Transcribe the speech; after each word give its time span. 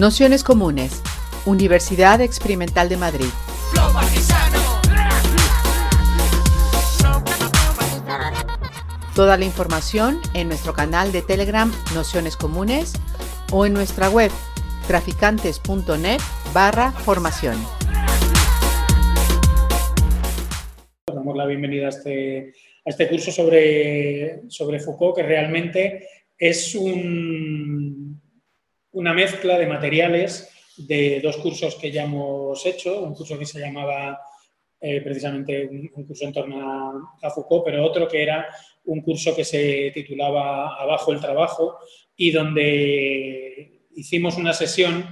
Nociones 0.00 0.44
Comunes, 0.44 1.02
Universidad 1.44 2.22
Experimental 2.22 2.88
de 2.88 2.96
Madrid. 2.96 3.26
Toda 9.14 9.36
la 9.36 9.44
información 9.44 10.18
en 10.32 10.48
nuestro 10.48 10.72
canal 10.72 11.12
de 11.12 11.20
Telegram 11.20 11.70
Nociones 11.94 12.38
Comunes 12.38 12.94
o 13.52 13.66
en 13.66 13.74
nuestra 13.74 14.08
web 14.08 14.30
traficantes.net 14.86 16.20
barra 16.54 16.92
formación. 16.92 17.58
Damos 21.12 21.36
la 21.36 21.44
bienvenida 21.44 21.84
a 21.84 21.88
este, 21.90 22.54
a 22.86 22.88
este 22.88 23.06
curso 23.06 23.30
sobre, 23.30 24.48
sobre 24.48 24.80
Foucault, 24.80 25.16
que 25.16 25.24
realmente 25.24 26.06
es 26.38 26.74
un, 26.74 27.89
una 28.92 29.14
mezcla 29.14 29.58
de 29.58 29.66
materiales 29.66 30.50
de 30.76 31.20
dos 31.22 31.36
cursos 31.36 31.76
que 31.76 31.90
ya 31.90 32.04
hemos 32.04 32.64
hecho, 32.66 33.02
un 33.02 33.14
curso 33.14 33.38
que 33.38 33.46
se 33.46 33.60
llamaba 33.60 34.20
eh, 34.80 35.00
precisamente 35.02 35.66
un, 35.66 36.06
curso 36.06 36.24
en 36.24 36.32
torno 36.32 37.10
a, 37.20 37.30
Foucault, 37.30 37.64
pero 37.64 37.84
otro 37.84 38.08
que 38.08 38.22
era 38.22 38.48
un 38.84 39.02
curso 39.02 39.36
que 39.36 39.44
se 39.44 39.90
titulaba 39.92 40.80
Abajo 40.80 41.12
el 41.12 41.20
trabajo 41.20 41.78
y 42.16 42.30
donde 42.30 43.82
hicimos 43.94 44.36
una 44.36 44.54
sesión 44.54 45.04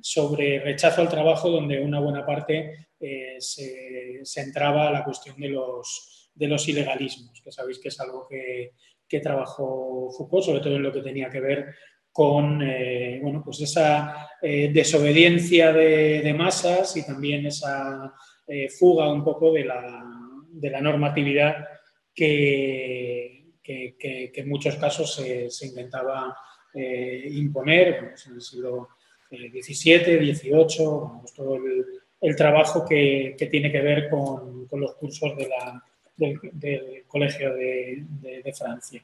sobre 0.00 0.60
rechazo 0.60 1.00
al 1.00 1.08
trabajo 1.08 1.50
donde 1.50 1.80
una 1.80 1.98
buena 1.98 2.24
parte 2.24 2.90
eh, 3.00 3.36
se 3.40 4.20
centraba 4.24 4.92
la 4.92 5.04
cuestión 5.04 5.36
de 5.40 5.48
los, 5.48 6.30
de 6.34 6.46
los 6.46 6.68
ilegalismos, 6.68 7.40
que 7.42 7.50
sabéis 7.50 7.80
que 7.80 7.88
es 7.88 7.98
algo 7.98 8.26
que, 8.28 8.72
que 9.08 9.20
trabajó 9.20 10.10
Foucault, 10.16 10.44
sobre 10.44 10.60
todo 10.60 10.76
en 10.76 10.82
lo 10.82 10.92
que 10.92 11.02
tenía 11.02 11.28
que 11.28 11.40
ver 11.40 11.74
con 12.18 12.60
eh, 12.64 13.20
bueno, 13.22 13.42
pues 13.44 13.60
esa 13.60 14.28
eh, 14.42 14.72
desobediencia 14.72 15.72
de, 15.72 16.34
masas 16.36 16.96
y 16.96 17.06
también 17.06 17.46
esa 17.46 18.12
eh, 18.44 18.68
fuga 18.70 19.12
un 19.12 19.22
poco 19.22 19.52
de 19.52 19.64
la, 19.64 20.04
de 20.50 20.68
la 20.68 20.80
normatividad 20.80 21.64
que, 22.12 23.52
que, 23.62 24.32
en 24.34 24.48
muchos 24.48 24.74
casos 24.74 25.14
se, 25.14 25.66
intentaba 25.66 26.36
imponer 26.74 28.08
pues 28.08 28.26
en 28.26 28.34
el 28.34 28.40
siglo 28.40 28.88
XVII, 29.30 30.34
XVIII, 30.34 30.86
pues 31.20 31.34
todo 31.36 31.54
el, 31.54 31.84
el 32.20 32.34
trabajo 32.34 32.84
que, 32.84 33.36
tiene 33.48 33.70
que 33.70 33.80
ver 33.80 34.10
con, 34.10 34.66
con 34.66 34.80
los 34.80 34.96
cursos 34.96 35.36
de 35.36 35.46
la, 35.46 35.84
del, 36.18 37.04
Colegio 37.06 37.54
de, 37.54 38.52
Francia. 38.56 39.02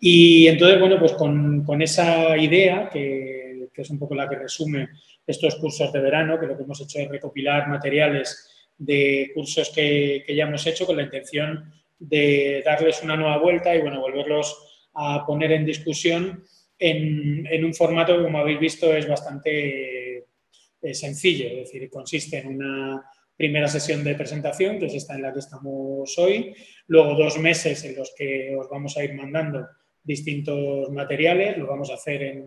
Y 0.00 0.46
entonces, 0.48 0.80
bueno, 0.80 0.98
pues 0.98 1.12
con, 1.12 1.82
esa 1.82 2.36
idea, 2.36 2.88
que, 2.90 3.68
es 3.74 3.90
un 3.90 3.98
poco 3.98 4.14
la 4.14 4.28
que 4.28 4.36
resume 4.36 4.88
estos 5.26 5.56
cursos 5.56 5.92
de 5.92 6.00
verano, 6.00 6.38
que 6.38 6.46
lo 6.46 6.56
que 6.56 6.62
hemos 6.62 6.80
hecho 6.80 6.98
es 6.98 7.08
recopilar 7.08 7.68
materiales 7.68 8.50
de 8.76 9.30
cursos 9.34 9.70
que, 9.70 10.24
ya 10.28 10.44
hemos 10.44 10.66
hecho 10.66 10.86
con 10.86 10.96
la 10.96 11.04
intención 11.04 11.72
de 11.98 12.62
darles 12.64 13.02
una 13.02 13.16
nueva 13.16 13.38
vuelta 13.38 13.74
y, 13.74 13.80
bueno, 13.80 14.00
volverlos 14.00 14.90
a 14.94 15.24
poner 15.26 15.52
en 15.52 15.64
discusión 15.64 16.44
en, 16.78 17.46
en 17.46 17.64
un 17.64 17.74
formato 17.74 18.16
que, 18.16 18.24
como 18.24 18.38
habéis 18.38 18.60
visto, 18.60 18.94
es 18.94 19.08
bastante 19.08 20.24
eh, 20.84 20.92
sencillo, 20.92 21.46
es 21.46 21.56
decir, 21.56 21.88
consiste 21.88 22.38
en 22.38 22.48
una 22.48 23.02
primera 23.36 23.68
sesión 23.68 24.04
de 24.04 24.14
presentación, 24.14 24.78
que 24.78 24.86
es 24.86 24.94
esta 24.94 25.14
en 25.14 25.22
la 25.22 25.32
que 25.32 25.40
estamos 25.40 26.16
hoy, 26.18 26.54
luego 26.86 27.14
dos 27.14 27.38
meses 27.38 27.84
en 27.84 27.96
los 27.96 28.14
que 28.16 28.54
os 28.56 28.68
vamos 28.68 28.96
a 28.96 29.04
ir 29.04 29.14
mandando 29.14 29.66
distintos 30.02 30.90
materiales, 30.90 31.56
lo 31.56 31.66
vamos 31.66 31.90
a 31.90 31.94
hacer 31.94 32.44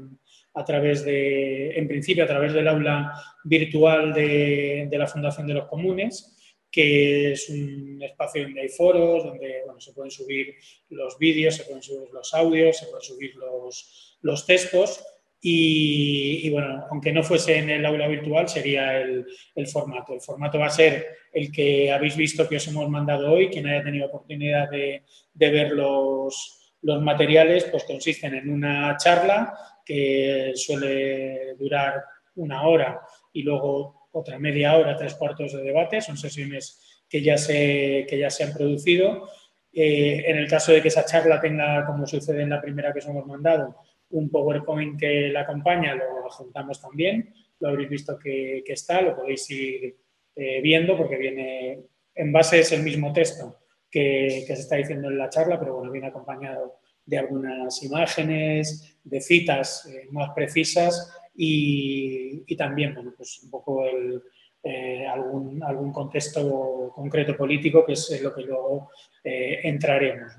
a 0.54 0.64
través 0.64 1.04
de, 1.04 1.78
en 1.78 1.88
principio, 1.88 2.24
a 2.24 2.28
través 2.28 2.54
del 2.54 2.68
aula 2.68 3.12
virtual 3.44 4.14
de, 4.14 4.88
la 4.92 5.08
Fundación 5.08 5.48
de 5.48 5.56
los 5.56 5.68
Comunes, 5.68 6.36
que 6.72 7.34
es 7.34 7.50
un 7.50 8.02
espacio 8.02 8.44
donde 8.44 8.62
hay 8.62 8.70
foros, 8.70 9.24
donde 9.24 9.64
se 9.80 9.94
pueden 9.94 10.12
subir 10.12 10.56
los 10.90 11.18
vídeos, 11.18 11.56
se 11.56 11.64
pueden 11.64 11.82
subir 11.82 12.10
los 12.14 12.34
audios, 12.34 12.78
se 12.78 12.86
pueden 12.86 13.02
subir 13.02 13.36
los, 13.36 14.18
los 14.22 14.46
textos 14.46 15.04
y, 15.40 16.50
bueno, 16.50 16.86
aunque 16.90 17.12
no 17.12 17.22
fuese 17.24 17.60
en 17.60 17.70
el 17.70 17.86
aula 17.86 18.08
virtual, 18.08 18.50
sería 18.50 19.00
el, 19.00 19.26
formato. 19.72 20.14
El 20.14 20.22
formato 20.22 20.58
va 20.58 20.68
a 20.68 20.72
ser 20.72 21.06
el 21.32 21.52
que 21.52 21.92
habéis 21.92 22.16
visto 22.16 22.48
que 22.48 22.58
os 22.58 22.68
hemos 22.68 22.90
mandado 22.90 23.32
hoy. 23.32 23.50
Quien 23.50 23.68
haya 23.68 23.84
tenido 23.84 24.08
oportunidad 24.08 24.70
de, 24.70 25.04
ver 25.34 25.72
los, 25.72 26.54
materiales, 26.82 27.66
pues 27.66 27.84
consisten 27.84 28.34
en 28.34 28.50
una 28.50 28.98
charla 28.98 29.54
que 29.86 30.54
suele 30.56 31.56
durar 31.56 32.04
una 32.36 32.68
hora 32.68 33.02
y 33.34 33.44
luego 33.44 34.10
otra 34.12 34.40
media 34.40 34.76
hora, 34.76 34.96
tres 34.96 35.14
cuartos 35.16 35.54
de 35.54 35.62
debate. 35.62 36.02
Son 36.02 36.18
sesiones 36.18 37.04
que 37.08 37.22
ya 37.22 37.38
se, 37.38 38.06
que 38.10 38.18
ya 38.18 38.30
se 38.30 38.44
han 38.44 38.54
producido. 38.54 39.30
Eh, 39.72 40.24
en 40.26 40.38
el 40.38 40.50
caso 40.50 40.72
de 40.72 40.82
que 40.82 40.88
esa 40.88 41.06
charla 41.06 41.40
tenga, 41.40 41.86
como 41.86 42.08
sucede 42.08 42.42
en 42.42 42.50
la 42.50 42.62
primera 42.62 42.92
que 42.92 43.00
os 43.00 43.08
hemos 43.08 43.28
mandado, 43.28 43.76
un 44.10 44.30
PowerPoint 44.30 45.00
que 45.00 45.30
la 45.30 45.42
acompaña, 45.42 45.96
lo 45.96 46.26
adjuntamos 46.26 46.82
también, 46.82 47.34
lo 47.60 47.70
habréis 47.70 47.90
visto 47.90 48.18
que, 48.18 48.64
está, 48.66 49.02
lo 49.02 49.16
podéis 49.16 49.50
ir 49.50 49.98
eh, 50.36 50.62
viendo 50.62 50.96
porque 50.96 51.18
viene, 51.18 51.80
en 52.16 52.32
base 52.32 52.60
es 52.60 52.72
el 52.72 52.84
mismo 52.84 53.12
texto 53.12 53.58
que, 53.90 54.44
se 54.46 54.54
está 54.54 54.76
diciendo 54.76 55.10
en 55.10 55.18
la 55.18 55.30
charla, 55.30 55.60
pero 55.60 55.76
bueno, 55.76 55.92
viene 55.92 56.08
acompañado 56.08 56.80
de 57.06 57.18
algunas 57.18 57.82
imágenes, 57.84 59.00
de 59.04 59.22
citas 59.22 59.86
eh, 59.86 60.08
más 60.12 60.32
precisas 60.36 61.14
y, 61.36 62.56
también, 62.56 62.94
bueno, 62.94 63.14
pues 63.16 63.42
un 63.44 63.50
poco 63.50 63.86
el, 63.86 64.22
eh, 64.70 65.08
algún, 65.08 65.64
algún 65.64 65.94
contexto 65.94 66.92
concreto 66.94 67.38
político, 67.38 67.86
que 67.86 67.94
es 67.94 68.22
lo 68.22 68.36
que 68.36 68.42
luego 68.42 68.90
eh, 69.24 69.62
entraremos. 69.64 70.34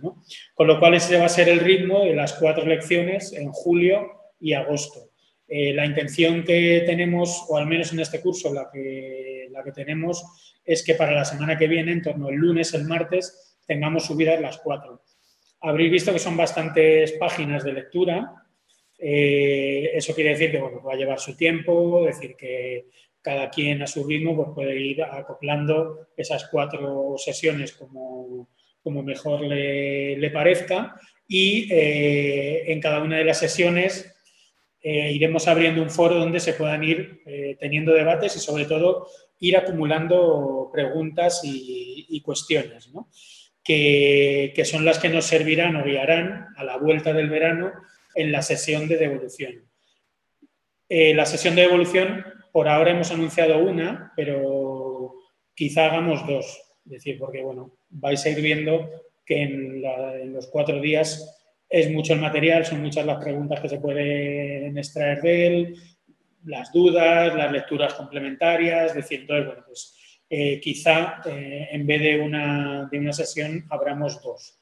Con 0.55 0.67
lo 0.67 0.79
cual 0.79 0.95
ese 0.95 1.17
va 1.17 1.25
a 1.25 1.31
ser 1.31 1.49
el 1.49 1.61
ritmo 1.61 2.05
de 2.05 2.15
las 2.15 2.35
cuatro 2.35 2.67
lecciones 2.67 3.33
en 3.33 3.51
julio 3.53 4.35
y 4.39 4.53
agosto. 4.53 5.13
Eh, 5.49 5.73
la 5.73 5.87
intención 5.87 6.45
que 6.45 6.83
tenemos, 6.85 7.47
o 7.49 7.57
al 7.57 7.67
menos 7.67 7.91
en 7.95 8.01
este 8.01 8.21
curso 8.21 8.53
la 8.53 8.69
que, 8.71 9.49
la 9.51 9.65
que 9.65 9.73
tenemos, 9.73 10.23
es 10.63 10.85
que 10.85 10.95
para 10.95 11.13
la 11.13 11.25
semana 11.25 11.57
que 11.57 11.67
viene, 11.67 11.93
en 11.93 12.03
torno 12.03 12.29
al 12.29 12.35
lunes, 12.35 12.75
el 12.75 12.85
martes, 12.85 13.57
tengamos 13.67 14.05
subidas 14.05 14.39
las 14.43 14.59
cuatro. 14.59 15.05
Habréis 15.63 15.91
visto 15.91 16.13
que 16.13 16.19
son 16.19 16.37
bastantes 16.37 17.13
páginas 17.13 17.65
de 17.65 17.73
lectura. 17.73 18.31
eso 18.99 20.15
quiere 20.15 20.31
decir 20.31 20.51
que 20.51 20.59
va 20.59 20.93
a 20.93 20.97
llevar 20.97 21.19
su 21.19 21.35
tiempo, 21.35 22.05
decir 22.05 22.37
que 22.37 22.89
cada 23.23 23.51
quien 23.51 23.83
a 23.83 23.87
su 23.87 24.07
ritmo 24.07 24.37
pues 24.37 24.49
puede 24.55 24.81
ir 24.81 25.03
acoplando 25.03 26.09
esas 26.17 26.49
cuatro 26.49 27.15
sesiones 27.19 27.73
como, 27.73 28.49
como 28.83 29.03
mejor 29.03 29.43
le, 29.43 30.31
parezca 30.31 30.99
y 31.27 31.73
eh, 31.73 32.73
en 32.73 32.81
cada 32.81 33.03
una 33.03 33.19
de 33.19 33.25
las 33.25 33.39
sesiones 33.39 34.15
eh, 34.81 35.13
iremos 35.13 35.49
abriendo 35.49 35.83
un 35.83 35.91
foro 35.91 36.15
donde 36.15 36.41
se 36.41 36.55
puedan 36.55 36.85
ir 36.85 37.23
eh, 37.27 37.57
teniendo 37.59 37.93
debates 37.93 38.37
y 38.37 38.39
sobre 38.39 38.65
todo 38.65 39.09
ir 39.41 39.57
acumulando 39.57 40.71
preguntas 40.73 41.43
y, 41.45 42.21
cuestiones, 42.25 42.91
que, 43.63 44.53
que, 44.55 44.65
son 44.65 44.85
las 44.85 44.99
que 44.99 45.09
nos 45.09 45.25
servirán 45.25 45.77
o 45.77 45.85
guiarán 45.85 46.49
a 46.57 46.65
la 46.65 46.77
vuelta 46.77 47.13
del 47.13 47.31
verano 47.31 47.73
en 48.15 48.33
la 48.33 48.43
sesión 48.43 48.89
de 48.89 48.97
devolución. 48.97 49.65
la 50.89 51.25
sesión 51.25 51.55
de 51.55 51.63
devolución 51.63 52.25
por 52.59 52.69
ahora 52.69 52.91
hemos 52.91 53.13
anunciado 53.13 53.61
una, 53.61 54.13
pero 54.17 55.15
quizá 55.55 55.87
hagamos 55.87 56.27
dos. 56.27 56.61
Es 56.87 56.91
decir, 56.91 57.17
porque 57.17 57.41
bueno, 57.41 57.77
vais 57.89 58.27
a 58.27 58.31
ir 58.31 58.43
viendo 58.43 58.91
que 59.25 59.43
en, 59.43 60.33
los 60.33 60.49
cuatro 60.49 60.81
días 60.81 61.41
es 61.69 61.89
mucho 61.89 62.15
el 62.15 62.21
material, 62.21 62.67
son 62.67 62.83
muchas 62.83 63.07
las 63.07 63.23
preguntas 63.23 63.61
que 63.61 63.69
se 63.69 63.79
pueden 63.79 64.77
extraer 64.77 65.23
de 65.23 65.47
él, 65.47 65.77
las 66.47 66.73
dudas, 66.73 67.33
las 67.37 67.53
lecturas 67.53 67.95
complementarias, 67.95 68.87
es 68.87 68.97
decir, 68.97 69.21
entonces, 69.21 69.47
bueno, 69.47 69.63
pues 69.65 69.97
eh, 70.29 70.59
quizá 70.59 71.23
eh, 71.27 71.69
en 71.71 71.87
vez 71.87 72.03
de 72.03 72.19
una, 72.19 72.89
de 72.91 72.99
una 72.99 73.13
sesión 73.13 73.67
abramos 73.71 74.21
dos. 74.21 74.58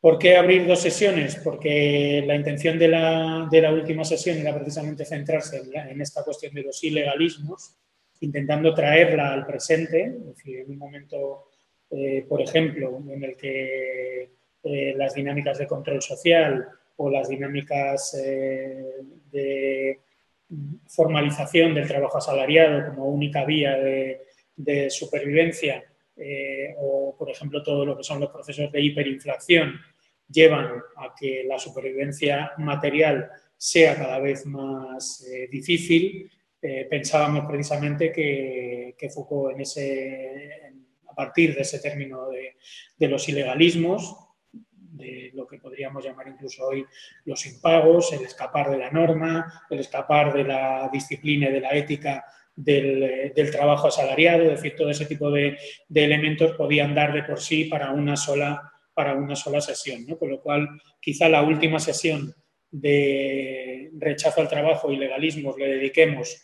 ¿Por 0.00 0.18
qué 0.18 0.36
abrir 0.36 0.66
dos 0.66 0.80
sesiones? 0.80 1.36
Porque 1.36 2.24
la 2.26 2.34
intención 2.34 2.78
de 2.78 2.88
la, 2.88 3.70
última 3.70 4.02
sesión 4.02 4.38
era 4.38 4.54
precisamente 4.54 5.04
centrarse 5.04 5.60
en, 5.74 6.00
esta 6.00 6.24
cuestión 6.24 6.54
de 6.54 6.62
los 6.62 6.82
ilegalismos, 6.82 7.76
intentando 8.20 8.72
traerla 8.72 9.34
al 9.34 9.44
presente, 9.46 10.04
es 10.04 10.26
decir, 10.26 10.60
en 10.60 10.70
un 10.70 10.78
momento, 10.78 11.48
eh, 11.90 12.24
por 12.26 12.40
ejemplo, 12.40 12.98
en 13.10 13.24
el 13.24 13.36
que 13.36 14.30
eh, 14.62 14.94
las 14.96 15.14
dinámicas 15.14 15.58
de 15.58 15.66
control 15.66 16.00
social 16.00 16.66
o 16.96 17.10
las 17.10 17.28
dinámicas 17.28 18.14
eh, 18.14 19.02
de 19.30 20.00
formalización 20.88 21.74
del 21.74 21.86
trabajo 21.86 22.16
asalariado 22.16 22.88
como 22.88 23.04
única 23.04 23.44
vía 23.44 23.76
de, 23.76 24.22
de 24.56 24.88
supervivencia 24.88 25.84
o, 26.78 27.14
por 27.18 27.30
ejemplo, 27.30 27.62
todo 27.62 27.86
lo 27.86 27.96
que 27.96 28.02
son 28.02 28.20
los 28.20 28.30
procesos 28.30 28.70
de 28.70 28.82
hiperinflación 28.82 29.80
llevan 30.30 30.82
a 30.96 31.14
que 31.18 31.44
la 31.46 31.58
supervivencia 31.58 32.52
material 32.58 33.30
sea 33.56 33.96
cada 33.96 34.18
vez 34.18 34.46
más 34.46 35.26
eh, 35.26 35.48
difícil, 35.50 36.30
eh, 36.62 36.86
pensábamos 36.88 37.46
precisamente 37.46 38.12
que, 38.12 39.10
Foucault 39.12 39.54
en 39.54 39.62
ese, 39.62 40.72
a 41.08 41.14
partir 41.14 41.54
de 41.54 41.62
ese 41.62 41.78
término 41.80 42.28
de, 42.28 42.56
de 42.98 43.08
los 43.08 43.28
ilegalismos, 43.28 44.16
de 45.00 45.30
lo 45.34 45.46
que 45.46 45.58
podríamos 45.58 46.04
llamar 46.04 46.28
incluso 46.28 46.66
hoy 46.66 46.84
los 47.24 47.46
impagos, 47.46 48.12
el 48.12 48.24
escapar 48.24 48.70
de 48.70 48.78
la 48.78 48.90
norma, 48.90 49.64
el 49.70 49.80
escapar 49.80 50.32
de 50.32 50.44
la 50.44 50.90
disciplina 50.92 51.48
y 51.48 51.52
de 51.52 51.60
la 51.60 51.70
ética 51.70 52.24
del, 52.56 53.50
trabajo 53.50 53.88
asalariado, 53.88 54.42
es 54.44 54.50
decir, 54.50 54.74
todo 54.76 54.90
ese 54.90 55.06
tipo 55.06 55.30
de, 55.30 55.58
elementos 55.94 56.56
podían 56.56 56.94
dar 56.94 57.12
de 57.12 57.22
por 57.22 57.40
sí 57.40 57.64
para 57.64 57.90
una 57.90 58.16
sola, 58.16 58.69
para 59.00 59.14
una 59.14 59.34
sola 59.34 59.62
sesión. 59.62 60.04
¿no? 60.06 60.18
Con 60.18 60.28
lo 60.28 60.42
cual, 60.42 60.68
quizá 61.00 61.26
la 61.26 61.42
última 61.42 61.80
sesión 61.80 62.34
de 62.70 63.88
rechazo 63.96 64.42
al 64.42 64.48
trabajo 64.50 64.92
y 64.92 64.96
legalismos 64.98 65.56
le 65.56 65.68
dediquemos 65.68 66.36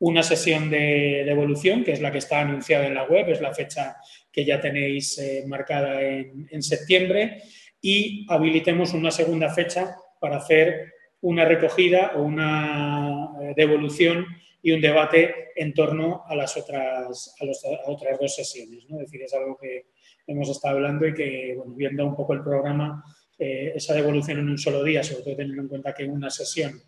una 0.00 0.22
sesión 0.22 0.68
de, 0.68 1.22
devolución, 1.24 1.82
que 1.82 1.92
es 1.92 2.02
la 2.02 2.12
que 2.12 2.18
está 2.18 2.40
anunciada 2.40 2.86
en 2.86 2.94
la 2.94 3.04
web, 3.04 3.30
es 3.30 3.40
la 3.40 3.54
fecha 3.54 3.96
que 4.30 4.44
ya 4.44 4.60
tenéis 4.60 5.16
eh, 5.18 5.44
marcada 5.46 6.02
en, 6.02 6.46
en 6.50 6.62
septiembre 6.62 7.42
y 7.80 8.26
habilitemos 8.28 8.92
una 8.92 9.10
segunda 9.10 9.48
fecha 9.48 9.96
para 10.20 10.36
hacer 10.36 10.92
una 11.22 11.46
recogida 11.46 12.12
o 12.16 12.22
una 12.22 13.30
eh, 13.40 13.54
devolución 13.56 14.26
y 14.60 14.72
un 14.72 14.82
debate 14.82 15.52
en 15.56 15.72
torno 15.72 16.22
a 16.26 16.36
las 16.36 16.54
otras, 16.58 17.34
a, 17.40 17.90
otras 17.90 18.18
dos 18.20 18.34
sesiones. 18.34 18.84
¿no? 18.90 19.00
Es 19.00 19.06
decir, 19.06 19.22
es 19.22 19.32
algo 19.32 19.56
que 19.56 19.86
hemos 20.26 20.48
estado 20.48 20.76
hablando 20.76 21.06
y 21.06 21.14
que, 21.14 21.58
viendo 21.68 22.06
un 22.06 22.16
poco 22.16 22.32
el 22.34 22.42
programa, 22.42 23.04
eh, 23.38 23.72
esa 23.74 23.94
devolución 23.94 24.38
en 24.38 24.48
un 24.48 24.58
solo 24.58 24.82
día, 24.82 25.02
sobre 25.02 25.24
todo 25.24 25.36
teniendo 25.36 25.62
en 25.62 25.68
cuenta 25.68 25.94
que 25.94 26.04
una 26.04 26.30
sesión 26.30 26.80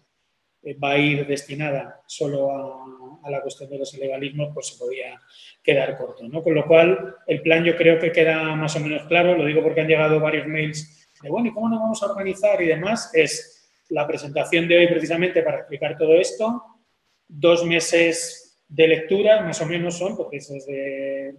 eh, 0.63 0.75
va 0.75 0.93
a 0.93 0.99
ir 0.99 1.27
destinada 1.27 2.01
solo 2.07 2.51
a, 2.51 3.27
a, 3.27 3.31
la 3.31 3.43
cuestión 3.43 3.69
de 3.69 3.79
los 3.79 3.93
ilegalismos, 3.95 4.51
pues 4.55 4.69
se 4.69 4.79
podía 4.79 5.21
quedar 5.63 5.97
corto. 5.99 6.27
¿no? 6.29 6.43
Con 6.43 6.55
lo 6.55 6.67
cual, 6.67 7.17
el 7.27 7.43
plan 7.43 7.65
yo 7.65 7.77
creo 7.77 7.99
que 7.99 8.13
queda 8.13 8.55
más 8.55 8.77
o 8.77 8.81
menos 8.81 9.03
claro, 9.09 9.37
lo 9.37 9.45
digo 9.45 9.63
porque 9.63 9.81
han 9.81 9.89
llegado 9.89 10.21
varios 10.21 10.47
mails 10.47 11.09
de, 11.23 11.31
bueno, 11.31 11.49
¿y 11.49 11.53
cómo 11.53 11.69
nos 11.69 11.81
vamos 11.81 12.03
a 12.03 12.07
organizar 12.07 12.61
y 12.63 12.67
demás? 12.67 13.11
Es 13.15 13.71
la 13.89 14.07
presentación 14.07 14.69
de 14.69 14.79
hoy 14.79 14.87
precisamente 14.89 15.43
para 15.43 15.59
explicar 15.59 15.97
todo 15.97 16.15
esto, 16.15 16.63
dos 17.29 17.65
meses 17.65 18.61
de 18.69 18.89
lectura, 18.89 19.43
más 19.43 19.61
o 19.63 19.67
menos 19.67 19.97
son, 19.99 20.17
porque 20.17 20.39
es 20.39 20.49
desde 20.49 21.35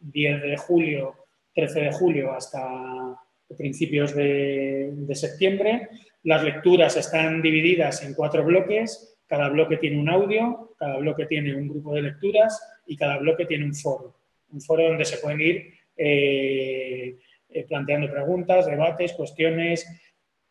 10 0.00 0.42
de 0.42 0.56
julio, 0.56 1.25
13 1.56 1.80
de 1.80 1.92
julio 1.92 2.32
hasta 2.32 3.16
principios 3.56 4.14
de, 4.14 4.92
septiembre. 5.12 5.88
Las 6.22 6.44
lecturas 6.44 6.96
están 6.96 7.40
divididas 7.40 8.04
en 8.04 8.14
cuatro 8.14 8.44
bloques, 8.44 9.18
cada 9.26 9.48
bloque 9.48 9.78
tiene 9.78 9.98
un 9.98 10.10
audio, 10.10 10.74
cada 10.78 10.98
bloque 10.98 11.24
tiene 11.26 11.56
un 11.56 11.68
grupo 11.68 11.94
de 11.94 12.02
lecturas 12.02 12.60
y 12.86 12.96
cada 12.96 13.16
bloque 13.18 13.46
tiene 13.46 13.64
un 13.64 13.74
foro. 13.74 14.14
Un 14.52 14.60
foro 14.60 14.86
donde 14.86 15.06
se 15.06 15.16
pueden 15.16 15.40
ir 15.40 15.72
eh, 15.96 17.16
eh, 17.48 17.64
planteando 17.64 18.10
preguntas, 18.10 18.66
debates, 18.66 19.14
cuestiones, 19.14 19.86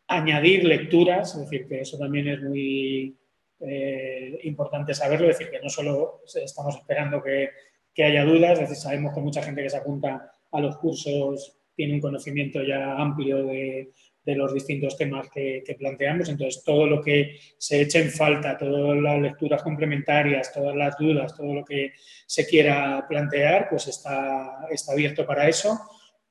añadir 0.08 0.64
lecturas, 0.64 1.34
es 1.34 1.42
decir, 1.42 1.68
que 1.68 1.80
eso 1.82 1.98
también 1.98 2.28
es 2.28 2.42
muy 2.42 3.16
eh, 3.60 4.40
importante 4.42 4.92
saberlo, 4.92 5.30
es 5.30 5.38
decir, 5.38 5.52
que 5.52 5.62
no 5.62 5.68
solo 5.68 6.22
estamos 6.34 6.74
esperando 6.74 7.22
que, 7.22 7.50
que 7.94 8.04
haya 8.04 8.24
dudas, 8.24 8.54
es 8.54 8.68
decir, 8.68 8.76
sabemos 8.76 9.14
que 9.14 9.20
mucha 9.20 9.42
gente 9.42 9.62
que 9.62 9.70
se 9.70 9.76
apunta 9.76 10.32
a 10.56 10.60
los 10.60 10.76
cursos 10.78 11.56
tiene 11.74 11.94
un 11.94 12.00
conocimiento 12.00 12.62
ya 12.62 12.94
amplio 12.94 13.44
de, 13.44 13.92
los 14.24 14.52
distintos 14.52 14.96
temas 14.96 15.28
que, 15.30 15.62
planteamos. 15.78 16.28
Entonces, 16.28 16.64
todo 16.64 16.86
lo 16.86 17.00
que 17.00 17.38
se 17.58 17.82
eche 17.82 18.00
en 18.00 18.10
falta, 18.10 18.56
todas 18.56 19.00
las 19.00 19.20
lecturas 19.20 19.62
complementarias, 19.62 20.52
todas 20.52 20.74
las 20.74 20.98
dudas, 20.98 21.36
todo 21.36 21.54
lo 21.54 21.64
que 21.64 21.92
se 22.26 22.44
quiera 22.44 23.06
plantear, 23.08 23.68
pues 23.70 23.86
está, 23.86 24.66
está 24.68 24.92
abierto 24.92 25.24
para 25.24 25.48
eso. 25.48 25.78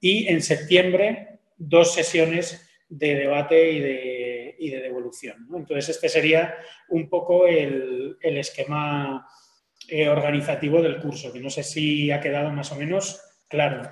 Y 0.01 0.27
en 0.27 0.41
septiembre, 0.41 1.39
dos 1.55 1.93
sesiones 1.93 2.67
de 2.89 3.15
debate 3.15 3.71
y 3.71 3.79
de, 3.79 4.55
y 4.59 4.69
de 4.71 4.81
devolución. 4.81 5.47
Entonces, 5.55 5.95
este 5.95 6.09
sería 6.09 6.53
un 6.89 7.07
poco 7.07 7.47
el, 7.47 8.17
el 8.21 8.37
esquema 8.37 9.25
eh, 9.87 10.09
organizativo 10.09 10.81
del 10.81 10.97
curso, 10.97 11.31
que 11.31 11.39
no 11.39 11.51
sé 11.51 11.63
si 11.63 12.09
ha 12.09 12.19
quedado 12.19 12.49
más 12.51 12.71
o 12.71 12.75
menos 12.75 13.21
claro. 13.47 13.83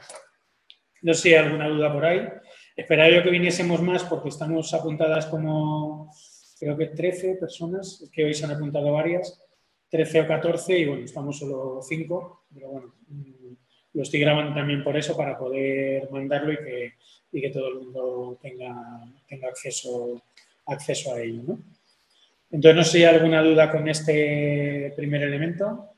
No 1.03 1.13
sé 1.13 1.21
si 1.21 1.35
alguna 1.35 1.67
duda 1.67 1.91
por 1.91 2.05
ahí. 2.05 2.27
Esperaba 2.75 3.09
yo 3.09 3.21
que 3.21 3.29
viniésemos 3.29 3.81
más 3.81 4.03
porque 4.05 4.29
estamos 4.29 4.73
apuntadas 4.73 5.25
como, 5.27 6.11
creo 6.59 6.77
que 6.77 6.87
13 6.87 7.35
personas, 7.35 8.09
que 8.11 8.23
hoy 8.23 8.33
se 8.33 8.45
han 8.45 8.51
apuntado 8.51 8.91
varias, 8.93 9.39
13 9.89 10.21
o 10.21 10.27
14 10.27 10.79
y 10.79 10.85
bueno, 10.85 11.03
estamos 11.03 11.37
solo 11.37 11.81
5, 11.81 12.45
pero 12.53 12.69
bueno, 12.69 12.95
mm, 13.09 13.53
lo 13.93 14.01
estoy 14.01 14.21
grabando 14.21 14.55
también 14.55 14.83
por 14.83 14.97
eso, 14.97 15.15
para 15.15 15.37
poder 15.37 16.09
mandarlo 16.09 16.53
y 16.53 16.57
que, 16.57 16.93
y 17.33 17.41
que 17.41 17.49
todo 17.49 17.67
el 17.67 17.75
mundo 17.75 18.39
tenga, 18.41 19.03
tenga 19.27 19.49
acceso, 19.49 20.23
acceso 20.65 21.13
a 21.13 21.21
ello. 21.21 21.43
¿no? 21.45 21.59
Entonces, 22.49 22.75
no 22.75 22.83
sé 22.85 22.91
si 22.91 22.97
hay 23.03 23.15
alguna 23.15 23.43
duda 23.43 23.69
con 23.69 23.89
este 23.89 24.93
primer 24.95 25.21
elemento. 25.23 25.89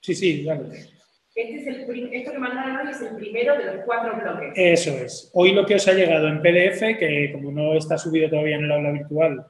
Sí, 0.00 0.14
sí, 0.14 0.44
dale. 0.44 0.97
Este 1.38 1.70
es 1.70 1.88
el, 1.88 2.12
esto 2.12 2.32
que 2.32 2.38
mandaron 2.38 2.84
hoy 2.84 2.90
es 2.90 3.00
el 3.00 3.14
primero 3.14 3.56
de 3.56 3.64
los 3.66 3.84
cuatro 3.84 4.16
bloques. 4.20 4.52
Eso 4.56 4.90
es. 4.90 5.30
Hoy 5.34 5.52
lo 5.52 5.64
que 5.64 5.76
os 5.76 5.86
ha 5.86 5.92
llegado 5.92 6.26
en 6.26 6.42
PDF, 6.42 6.98
que 6.98 7.30
como 7.32 7.52
no 7.52 7.74
está 7.74 7.96
subido 7.96 8.28
todavía 8.28 8.56
en 8.56 8.64
el 8.64 8.72
aula 8.72 8.90
virtual, 8.90 9.46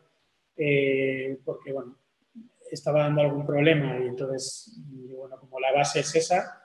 eh, 0.58 1.38
porque 1.46 1.73
bueno, 1.73 1.96
estaba 2.70 3.05
dando 3.05 3.23
algún 3.23 3.46
problema 3.46 3.99
y 4.02 4.06
entonces, 4.06 4.82
bueno, 5.17 5.40
como 5.40 5.58
la 5.61 5.73
base 5.73 6.00
es 6.00 6.14
esa, 6.14 6.61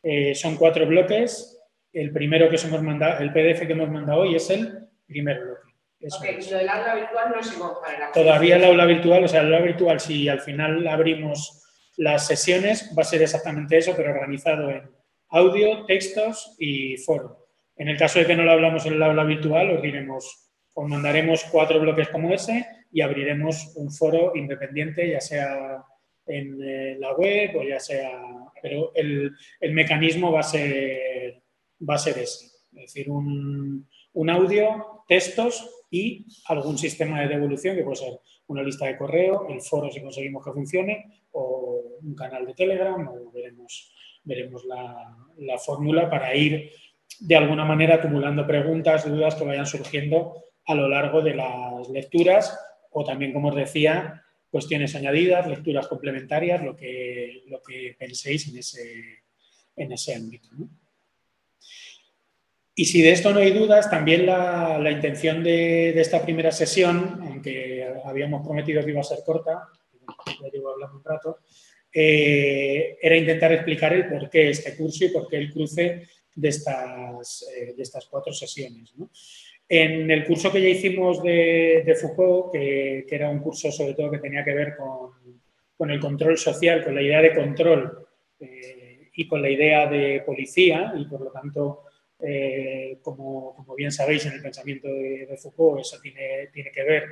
eh, 0.00 0.32
son 0.36 0.54
cuatro 0.54 0.86
bloques. 0.86 1.60
El 1.92 2.12
primero 2.12 2.48
que 2.48 2.54
os 2.54 2.64
hemos 2.64 2.80
mandado, 2.80 3.18
el 3.18 3.32
PDF 3.32 3.66
que 3.66 3.72
hemos 3.72 3.90
mandado 3.90 4.20
hoy 4.20 4.36
es 4.36 4.48
el 4.48 4.86
primer 5.08 5.40
bloque. 5.40 5.72
Eso 5.98 6.20
lo 6.52 6.58
del 6.58 6.68
aula 6.68 6.94
virtual 6.94 7.32
no 7.34 7.40
llegó 7.40 7.80
para 7.80 7.98
la 7.98 8.12
Todavía 8.12 8.54
el 8.54 8.64
aula 8.64 8.86
virtual, 8.86 9.24
o 9.24 9.28
sea, 9.28 9.40
el 9.40 9.46
aula 9.46 9.66
virtual, 9.66 9.98
si 9.98 10.28
al 10.28 10.38
final 10.38 10.86
abrimos 10.86 11.64
las 11.98 12.28
sesiones 12.28 12.92
va 12.96 13.02
a 13.02 13.04
ser 13.04 13.22
exactamente 13.22 13.76
eso, 13.76 13.92
pero 13.96 14.12
organizado 14.12 14.70
en 14.70 14.88
audio, 15.30 15.84
textos 15.84 16.54
y 16.58 16.96
foro. 16.96 17.48
En 17.76 17.88
el 17.88 17.98
caso 17.98 18.20
de 18.20 18.26
que 18.26 18.36
no 18.36 18.44
lo 18.44 18.52
hablamos 18.52 18.86
en 18.86 18.94
el 18.94 19.02
aula 19.02 19.24
virtual, 19.24 19.76
os 19.76 19.82
diremos, 19.82 20.48
os 20.74 20.88
mandaremos 20.88 21.44
cuatro 21.50 21.80
bloques 21.80 22.08
como 22.08 22.32
ese 22.32 22.64
y 22.92 23.00
abriremos 23.00 23.72
un 23.76 23.90
foro 23.90 24.32
independiente, 24.36 25.10
ya 25.10 25.20
sea 25.20 25.84
en 26.26 26.58
eh, 26.62 26.96
la 26.98 27.14
web 27.14 27.56
o 27.56 27.64
ya 27.64 27.80
sea... 27.80 28.10
Pero 28.62 28.92
el, 28.94 29.32
mecanismo 29.72 30.30
va 30.30 30.40
a, 30.40 30.44
ser, 30.44 31.42
va 31.88 31.94
a 31.94 31.98
ser 31.98 32.18
ese. 32.18 32.46
Es 32.74 32.94
decir, 32.94 33.10
un, 33.10 33.88
un 34.12 34.30
audio, 34.30 35.04
textos 35.08 35.68
y 35.90 36.26
algún 36.46 36.78
sistema 36.78 37.20
de 37.22 37.28
devolución 37.28 37.74
que 37.74 37.82
puede 37.82 37.96
ser 37.96 38.20
una 38.46 38.62
lista 38.62 38.86
de 38.86 38.96
correo, 38.96 39.48
el 39.48 39.60
foro 39.60 39.90
si 39.90 40.00
conseguimos 40.00 40.44
que 40.44 40.52
funcione 40.52 41.22
o 41.38 41.98
un 42.02 42.14
canal 42.14 42.46
de 42.46 42.54
Telegram 42.54 43.08
o 43.08 43.30
veremos, 43.32 43.92
veremos 44.24 44.64
la, 44.64 45.16
la 45.38 45.58
fórmula 45.58 46.10
para 46.10 46.34
ir 46.34 46.70
de 47.20 47.36
alguna 47.36 47.64
manera 47.64 47.96
acumulando 47.96 48.46
preguntas, 48.46 49.08
dudas 49.08 49.34
que 49.34 49.44
vayan 49.44 49.66
surgiendo 49.66 50.44
a 50.66 50.74
lo 50.74 50.88
largo 50.88 51.22
de 51.22 51.34
las 51.34 51.88
lecturas 51.88 52.58
o 52.90 53.04
también, 53.04 53.32
como 53.32 53.48
os 53.48 53.56
decía, 53.56 54.22
cuestiones 54.50 54.94
añadidas, 54.94 55.46
lecturas 55.46 55.86
complementarias, 55.88 56.62
lo 56.62 56.76
que, 56.76 57.42
lo 57.46 57.62
que 57.62 57.96
penséis 57.98 58.48
en 58.48 58.58
ese, 58.58 59.22
en 59.76 59.92
ese 59.92 60.14
ámbito. 60.14 60.48
Y 62.74 62.84
si 62.84 63.02
de 63.02 63.12
esto 63.12 63.32
no 63.32 63.40
hay 63.40 63.50
dudas, 63.50 63.90
también 63.90 64.24
la, 64.24 64.78
la 64.78 64.90
intención 64.90 65.42
de, 65.42 65.92
de, 65.92 66.00
esta 66.00 66.22
primera 66.22 66.52
sesión, 66.52 67.18
aunque 67.22 67.84
habíamos 68.04 68.46
prometido 68.46 68.84
que 68.84 68.90
iba 68.90 69.00
a 69.00 69.04
ser 69.04 69.18
corta, 69.26 69.68
ya 70.42 70.48
llevo 70.50 70.70
hablando 70.70 70.96
un 70.96 71.04
rato, 71.04 71.38
eh, 71.92 72.98
era 73.00 73.16
intentar 73.16 73.52
explicar 73.52 73.92
el 73.92 74.08
por 74.08 74.28
qué 74.28 74.50
este 74.50 74.76
curso 74.76 75.04
y 75.04 75.08
por 75.08 75.28
qué 75.28 75.36
el 75.36 75.52
cruce 75.52 76.06
de 76.34 76.48
estas, 76.48 77.48
eh, 77.56 77.74
de 77.76 77.82
estas 77.82 78.06
cuatro 78.06 78.32
sesiones. 78.32 78.94
¿no? 78.96 79.10
En 79.68 80.10
el 80.10 80.24
curso 80.24 80.52
que 80.52 80.62
ya 80.62 80.68
hicimos 80.68 81.22
de, 81.22 81.82
de 81.84 81.94
Foucault, 81.94 82.52
que, 82.52 83.04
que, 83.08 83.14
era 83.14 83.28
un 83.28 83.40
curso 83.40 83.70
sobre 83.72 83.94
todo 83.94 84.10
que 84.10 84.18
tenía 84.18 84.44
que 84.44 84.54
ver 84.54 84.76
con, 84.76 85.40
con 85.76 85.90
el 85.90 86.00
control 86.00 86.36
social, 86.36 86.84
con 86.84 86.94
la 86.94 87.02
idea 87.02 87.22
de 87.22 87.34
control 87.34 88.06
eh, 88.40 89.10
y 89.14 89.28
con 89.28 89.42
la 89.42 89.50
idea 89.50 89.86
de 89.86 90.22
policía, 90.24 90.92
y 90.96 91.04
por 91.06 91.20
lo 91.20 91.30
tanto 91.30 91.82
eh, 92.20 92.98
como, 93.02 93.54
como, 93.54 93.74
bien 93.76 93.92
sabéis, 93.92 94.26
en 94.26 94.32
el 94.32 94.42
pensamiento 94.42 94.88
de, 94.88 95.26
de, 95.26 95.36
Foucault 95.36 95.80
eso 95.80 95.98
tiene, 96.00 96.48
tiene 96.52 96.72
que 96.72 96.82
ver 96.82 97.04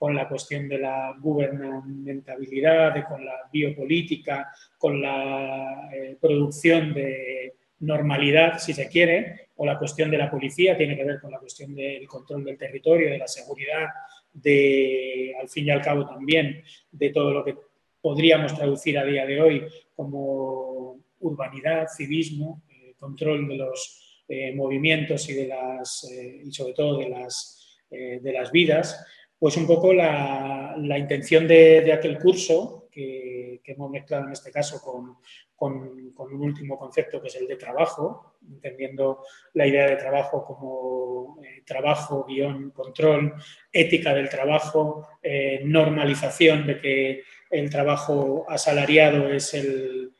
con 0.00 0.14
la 0.14 0.26
cuestión 0.26 0.66
de 0.66 0.78
la 0.78 1.14
gubernamentabilidad, 1.20 3.06
con 3.06 3.22
la 3.22 3.34
biopolítica, 3.52 4.50
con 4.78 5.02
la 5.02 5.90
eh, 5.92 6.16
producción 6.18 6.94
de 6.94 7.56
normalidad, 7.80 8.58
si 8.58 8.72
se 8.72 8.88
quiere, 8.88 9.48
o 9.56 9.66
la 9.66 9.78
cuestión 9.78 10.10
de 10.10 10.16
la 10.16 10.30
policía 10.30 10.74
tiene 10.74 10.96
que 10.96 11.04
ver 11.04 11.20
con 11.20 11.30
la 11.30 11.38
cuestión 11.38 11.74
del 11.74 12.08
control 12.08 12.44
del 12.44 12.56
territorio, 12.56 13.10
de 13.10 13.18
la 13.18 13.28
seguridad, 13.28 13.88
de, 14.32 15.36
al 15.38 15.50
fin 15.50 15.66
y 15.66 15.70
al 15.70 15.82
cabo 15.82 16.06
también, 16.06 16.64
de 16.90 17.10
todo 17.10 17.34
lo 17.34 17.44
que 17.44 17.56
podríamos 18.00 18.54
traducir 18.54 18.98
a 18.98 19.04
día 19.04 19.26
de 19.26 19.38
hoy 19.38 19.66
como 19.94 20.96
urbanidad, 21.18 21.88
civismo, 21.94 22.62
eh, 22.70 22.94
control 22.98 23.46
de 23.46 23.56
los 23.56 24.22
eh, 24.28 24.54
movimientos 24.54 25.28
y, 25.28 25.34
de 25.34 25.48
las, 25.48 26.10
y 26.10 26.50
sobre 26.52 26.72
todo 26.72 26.96
de 26.96 27.10
las, 27.10 27.58
de 27.90 28.32
las 28.32 28.52
vidas, 28.52 29.04
pues 29.40 29.56
un 29.56 29.66
poco 29.66 29.94
la, 29.94 30.76
intención 30.98 31.48
de, 31.48 31.90
aquel 31.92 32.18
curso 32.18 32.88
que, 32.92 33.62
hemos 33.64 33.90
mezclado 33.90 34.26
en 34.26 34.32
este 34.32 34.50
caso 34.50 34.82
con, 34.82 35.16
con, 35.54 36.32
un 36.32 36.40
último 36.42 36.76
concepto 36.76 37.22
que 37.22 37.28
es 37.28 37.36
el 37.36 37.46
de 37.46 37.56
trabajo, 37.56 38.36
entendiendo 38.46 39.24
la 39.54 39.66
idea 39.66 39.86
de 39.86 39.96
trabajo 39.96 40.44
como 40.44 41.40
eh, 41.42 41.62
trabajo, 41.64 42.26
guion, 42.28 42.70
control, 42.72 43.32
ética 43.72 44.12
del 44.12 44.28
trabajo, 44.28 45.06
eh, 45.22 45.60
normalización 45.64 46.66
de 46.66 46.80
que 46.80 47.22
el 47.48 47.70
trabajo 47.70 48.44
asalariado 48.48 49.32
es 49.32 49.54
el, 49.54 50.12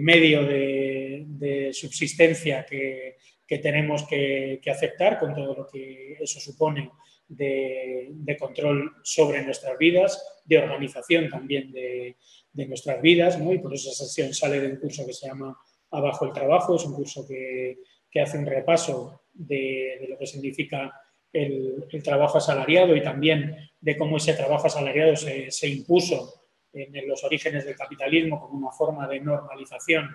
medio 0.00 0.44
de, 0.44 1.70
subsistencia 1.72 2.66
que, 2.66 3.16
tenemos 3.62 4.06
que, 4.06 4.60
aceptar 4.70 5.18
con 5.18 5.34
todo 5.34 5.54
lo 5.54 5.66
que 5.66 6.18
eso 6.20 6.38
supone 6.40 6.90
de, 7.28 8.08
de 8.10 8.36
control 8.36 8.96
sobre 9.02 9.42
nuestras 9.44 9.76
vidas, 9.78 10.40
de 10.44 10.58
organización 10.58 11.28
también 11.28 11.70
de, 11.72 12.16
de 12.52 12.66
nuestras 12.66 13.00
vidas, 13.00 13.38
¿no? 13.38 13.52
y 13.52 13.58
por 13.58 13.74
eso 13.74 13.90
esa 13.90 14.04
sesión 14.04 14.32
sale 14.32 14.60
de 14.60 14.68
un 14.68 14.76
curso 14.76 15.06
que 15.06 15.12
se 15.12 15.28
llama 15.28 15.56
Abajo 15.90 16.24
el 16.24 16.32
Trabajo, 16.32 16.76
es 16.76 16.84
un 16.84 16.94
curso 16.94 17.26
que, 17.26 17.78
que 18.10 18.20
hace 18.20 18.38
un 18.38 18.46
repaso 18.46 19.22
de, 19.32 19.98
de 20.00 20.08
lo 20.08 20.18
que 20.18 20.26
significa 20.26 20.92
el, 21.32 21.84
el, 21.90 22.02
trabajo 22.02 22.38
asalariado 22.38 22.96
y 22.96 23.02
también 23.02 23.56
de 23.80 23.96
cómo 23.96 24.16
ese 24.16 24.34
trabajo 24.34 24.66
asalariado 24.66 25.14
se, 25.14 25.50
se 25.50 25.68
impuso 25.68 26.38
en, 26.72 27.08
los 27.08 27.24
orígenes 27.24 27.64
del 27.64 27.76
capitalismo 27.76 28.40
como 28.40 28.58
una 28.58 28.72
forma 28.72 29.06
de 29.08 29.20
normalización 29.20 30.08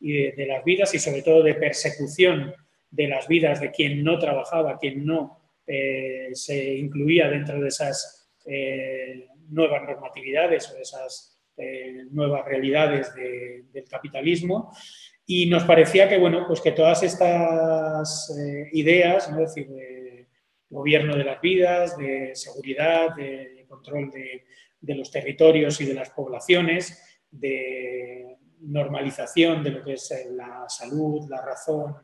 y 0.00 0.30
de, 0.32 0.46
las 0.46 0.64
vidas 0.64 0.94
y 0.94 0.98
sobre 0.98 1.22
todo 1.22 1.42
de 1.42 1.54
persecución 1.54 2.54
de 2.90 3.08
las 3.08 3.26
vidas 3.28 3.60
de 3.60 3.70
quien 3.70 4.04
no 4.04 4.18
trabajaba, 4.18 4.78
quien 4.78 5.04
no 5.04 5.45
eh, 5.66 6.28
se 6.32 6.74
incluía 6.74 7.28
dentro 7.28 7.60
de 7.60 7.68
esas 7.68 8.30
eh, 8.44 9.28
nuevas 9.48 9.82
normatividades 9.82 10.70
o 10.70 10.74
de 10.74 10.82
esas 10.82 11.40
eh, 11.56 12.04
nuevas 12.10 12.44
realidades 12.44 13.12
del 13.14 13.84
capitalismo. 13.88 14.72
Y 15.26 15.46
nos 15.46 15.64
parecía 15.64 16.08
que, 16.08 16.18
bueno, 16.18 16.44
pues 16.46 16.60
que 16.60 16.72
todas 16.72 17.02
estas 17.02 18.32
ideas, 18.72 19.30
¿no? 19.30 19.40
decir, 19.40 19.68
de 19.68 20.28
gobierno 20.68 21.16
de 21.16 21.24
las 21.24 21.40
vidas, 21.40 21.96
de 21.96 22.30
seguridad, 22.34 23.14
de, 23.16 23.64
control 23.68 24.10
de, 24.10 24.94
los 24.94 25.10
territorios 25.10 25.80
y 25.80 25.86
de 25.86 25.94
las 25.94 26.10
poblaciones, 26.10 27.20
de 27.30 28.36
normalización 28.60 29.64
de 29.64 29.70
lo 29.70 29.82
que 29.84 29.94
es 29.94 30.12
la 30.30 30.68
salud, 30.68 31.28
la 31.28 31.42
razón, 31.42 31.96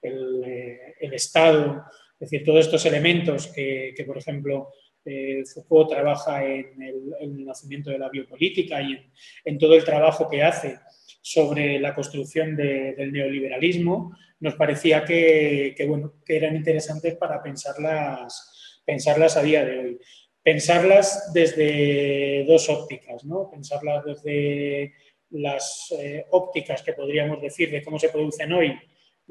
el, 0.00 1.12
Estado, 1.12 1.84
es 2.20 2.30
decir, 2.30 2.44
todos 2.44 2.66
estos 2.66 2.84
elementos 2.84 3.46
que, 3.46 4.04
por 4.06 4.18
ejemplo, 4.18 4.68
eh, 5.06 5.42
Foucault 5.54 5.88
trabaja 5.88 6.44
en 6.44 6.82
el, 6.82 7.46
nacimiento 7.46 7.88
de 7.90 7.98
la 7.98 8.10
biopolítica 8.10 8.82
y 8.82 8.98
en, 9.42 9.58
todo 9.58 9.74
el 9.74 9.84
trabajo 9.84 10.28
que 10.28 10.42
hace 10.42 10.78
sobre 11.22 11.80
la 11.80 11.94
construcción 11.94 12.54
del 12.56 13.10
neoliberalismo, 13.10 14.14
nos 14.40 14.54
parecía 14.54 15.02
que, 15.02 15.74
bueno, 15.88 16.12
que 16.24 16.36
eran 16.36 16.56
interesantes 16.56 17.16
para 17.16 17.42
pensarlas, 17.42 18.82
pensarlas 18.84 19.38
a 19.38 19.42
día 19.42 19.64
de 19.64 19.78
hoy. 19.78 19.98
Pensarlas 20.42 21.32
desde 21.32 22.44
dos 22.46 22.68
ópticas, 22.68 23.24
¿no? 23.24 23.50
pensarlas 23.50 24.04
desde 24.04 24.92
las 25.30 25.94
eh, 25.98 26.26
ópticas 26.30 26.82
que 26.82 26.92
podríamos 26.92 27.40
decir 27.40 27.70
de 27.70 27.82
cómo 27.82 27.98
se 27.98 28.08
producen 28.10 28.52
hoy 28.52 28.78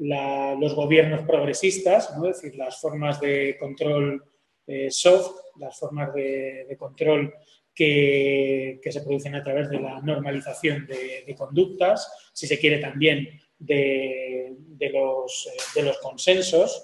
los 0.00 0.74
gobiernos 0.74 1.22
progresistas, 1.26 2.16
¿no? 2.16 2.28
es 2.28 2.40
decir, 2.40 2.58
las 2.58 2.80
formas 2.80 3.20
de 3.20 3.56
control 3.58 4.22
eh, 4.66 4.90
soft, 4.90 5.36
las 5.58 5.78
formas 5.78 6.14
de, 6.14 6.76
control 6.78 7.34
que, 7.74 8.80
se 8.82 9.00
producen 9.02 9.34
a 9.34 9.42
través 9.42 9.68
de 9.68 9.78
la 9.78 10.00
normalización 10.00 10.86
de, 10.86 11.34
conductas, 11.36 12.30
si 12.32 12.46
se 12.46 12.58
quiere 12.58 12.78
también 12.78 13.28
de, 13.58 14.56
los, 14.92 15.48
eh, 15.76 15.82
los, 15.82 15.98
consensos. 15.98 16.82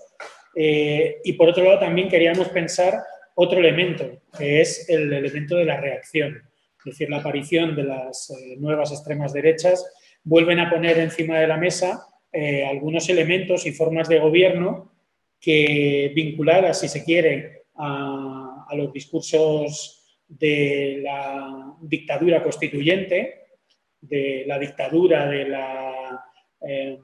Eh, 0.55 1.21
y 1.25 1.33
por 1.35 1.49
otro 1.49 1.65
lado 1.65 1.79
también 1.79 2.09
queríamos 2.09 2.49
pensar 2.49 3.03
otro 3.35 3.61
elemento, 3.61 4.21
que 4.37 4.61
es 4.61 4.89
el 4.89 5.13
elemento 5.13 5.57
de 5.57 5.65
la 5.65 5.81
reacción. 5.81 6.43
Es 6.79 6.85
decir, 6.85 7.09
la 7.09 7.19
aparición 7.19 7.77
de 7.77 7.85
las 7.85 8.33
nuevas 8.59 8.91
extremas 8.91 9.33
derechas 9.33 9.85
vuelven 10.23 10.61
a 10.61 10.71
poner 10.71 10.99
encima 10.99 11.39
de 11.39 11.47
la 11.47 11.57
mesa 11.57 12.05
algunos 12.69 13.09
elementos 13.09 13.65
y 13.67 13.73
formas 13.73 14.09
de 14.09 14.19
gobierno 14.19 14.93
que 15.41 16.13
vinculadas, 16.15 16.81
si 16.81 16.89
se 16.89 17.05
quiere, 17.05 17.67
a, 17.77 18.67
los 18.75 18.93
discursos 18.93 20.21
de 20.27 20.99
la 21.03 21.75
dictadura 21.81 22.43
constituyente, 22.43 23.45
de 24.01 24.45
la 24.47 24.59
dictadura 24.59 25.27
de 25.27 25.49
la 25.49 26.25
eh, 26.61 26.99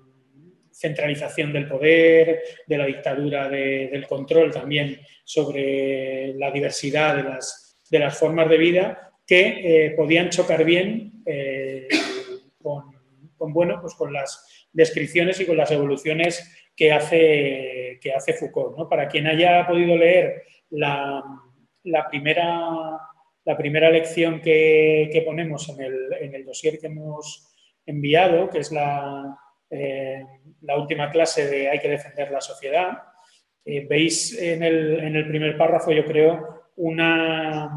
centralización 0.72 1.52
del 1.52 1.68
poder, 1.68 2.42
de 2.66 2.78
la 2.78 2.86
dictadura 2.86 3.48
del 3.48 4.06
control 4.06 4.52
también 4.52 5.00
sobre 5.24 6.34
la 6.34 6.50
diversidad 6.50 7.16
de 7.16 7.22
las, 7.22 7.80
de 7.88 7.98
las 7.98 8.18
formas 8.18 8.48
de 8.48 8.58
vida 8.58 9.12
que 9.26 9.86
eh, 9.86 9.90
podían 9.90 10.30
chocar 10.30 10.64
bien 10.64 11.22
eh, 11.24 11.86
con, 12.60 13.52
bueno, 13.52 13.78
pues 13.80 13.94
con 13.94 14.12
las 14.12 14.61
descripciones 14.72 15.40
y 15.40 15.46
con 15.46 15.56
las 15.56 15.70
evoluciones 15.70 16.70
que 16.74 16.92
hace, 16.92 17.98
que 18.00 18.12
hace 18.12 18.34
Foucault. 18.34 18.88
Para 18.88 19.08
quien 19.08 19.26
haya 19.26 19.66
podido 19.66 19.96
leer 19.96 20.42
la, 20.70 21.22
primera, 22.10 22.98
la 23.44 23.56
primera 23.56 23.90
lección 23.90 24.40
que, 24.40 25.22
ponemos 25.24 25.68
en 25.68 25.82
el, 25.82 26.12
en 26.20 26.34
el, 26.34 26.44
dossier 26.44 26.78
que 26.78 26.86
hemos 26.86 27.48
enviado, 27.84 28.48
que 28.48 28.58
es 28.58 28.72
la, 28.72 29.36
eh, 29.70 30.24
la 30.62 30.78
última 30.78 31.10
clase 31.10 31.46
de 31.46 31.68
Hay 31.68 31.78
que 31.78 31.88
defender 31.88 32.30
la 32.30 32.40
sociedad, 32.40 33.02
eh, 33.64 33.86
veis 33.88 34.36
en 34.40 34.62
el, 34.62 34.98
en 35.00 35.16
el, 35.16 35.28
primer 35.28 35.56
párrafo, 35.56 35.92
yo 35.92 36.04
creo, 36.04 36.70
una, 36.76 37.70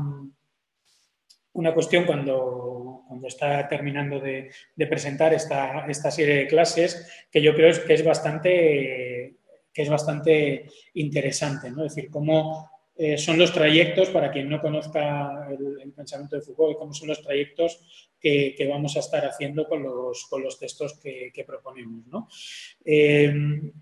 una 1.53 1.73
cuestión 1.73 2.05
cuando, 2.05 2.94
cuando 3.07 3.27
está 3.27 3.67
terminando 3.67 4.19
de, 4.19 4.51
presentar 4.89 5.33
esta, 5.33 6.11
serie 6.11 6.35
de 6.35 6.47
clases 6.47 7.07
que 7.31 7.41
yo 7.41 7.55
creo 7.55 7.73
que 7.85 7.93
es 7.93 8.03
bastante, 9.89 10.65
interesante. 10.93 11.69
¿no? 11.71 11.85
Es 11.85 11.95
decir, 11.95 12.09
cómo 12.09 12.69
eh, 12.97 13.17
son 13.17 13.37
los 13.37 13.51
trayectos, 13.51 14.09
para 14.09 14.31
quien 14.31 14.47
no 14.47 14.61
conozca 14.61 15.49
el, 15.51 15.91
pensamiento 15.91 16.37
de 16.37 16.41
Foucault, 16.41 16.77
cómo 16.77 16.93
son 16.93 17.09
los 17.09 17.21
trayectos 17.21 18.09
que, 18.19 18.55
vamos 18.69 18.95
a 18.95 18.99
estar 18.99 19.25
haciendo 19.25 19.67
con 19.67 19.83
los, 19.83 20.59
textos 20.59 20.99
que, 20.99 21.43
proponemos. 21.45 22.05
Eh, 22.83 23.33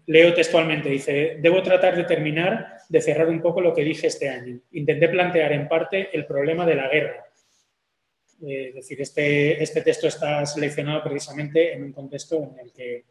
leo 0.07 0.33
textualmente, 0.33 0.89
dice, 0.89 1.37
debo 1.39 1.61
tratar 1.61 1.95
de 1.95 2.03
terminar, 2.05 2.77
de 2.89 3.01
cerrar 3.01 3.29
un 3.29 3.41
poco 3.41 3.61
lo 3.61 3.73
que 3.73 3.83
dije 3.83 4.07
este 4.07 4.29
año. 4.29 4.59
Intenté 4.71 5.07
plantear 5.09 5.53
en 5.53 5.67
parte 5.67 6.09
el 6.11 6.25
problema 6.25 6.65
de 6.65 6.75
la 6.75 6.89
guerra. 6.89 7.25
Eh, 8.45 8.69
es 8.69 8.75
decir, 8.75 9.01
este, 9.01 9.61
este 9.61 9.81
texto 9.81 10.07
está 10.07 10.45
seleccionado 10.45 11.03
precisamente 11.03 11.73
en 11.73 11.83
un 11.83 11.91
contexto 11.91 12.43
en 12.43 12.59
el 12.59 12.71
que 12.71 13.05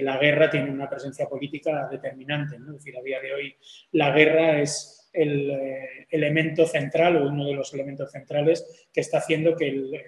la 0.00 0.16
guerra 0.16 0.48
tiene 0.48 0.70
una 0.70 0.88
presencia 0.88 1.28
política 1.28 1.88
determinante. 1.90 2.58
¿no? 2.58 2.70
Es 2.70 2.78
decir, 2.78 2.96
a 2.96 3.02
día 3.02 3.20
de 3.20 3.34
hoy 3.34 3.56
la 3.92 4.12
guerra 4.12 4.62
es 4.62 5.04
el 5.14 5.50
eh, 5.50 6.06
elemento 6.10 6.66
central 6.66 7.16
o 7.16 7.28
uno 7.28 7.46
de 7.46 7.54
los 7.54 7.72
elementos 7.72 8.10
centrales 8.10 8.88
que 8.92 9.00
está 9.00 9.18
haciendo 9.18 9.56
que 9.56 9.68
el, 9.68 10.00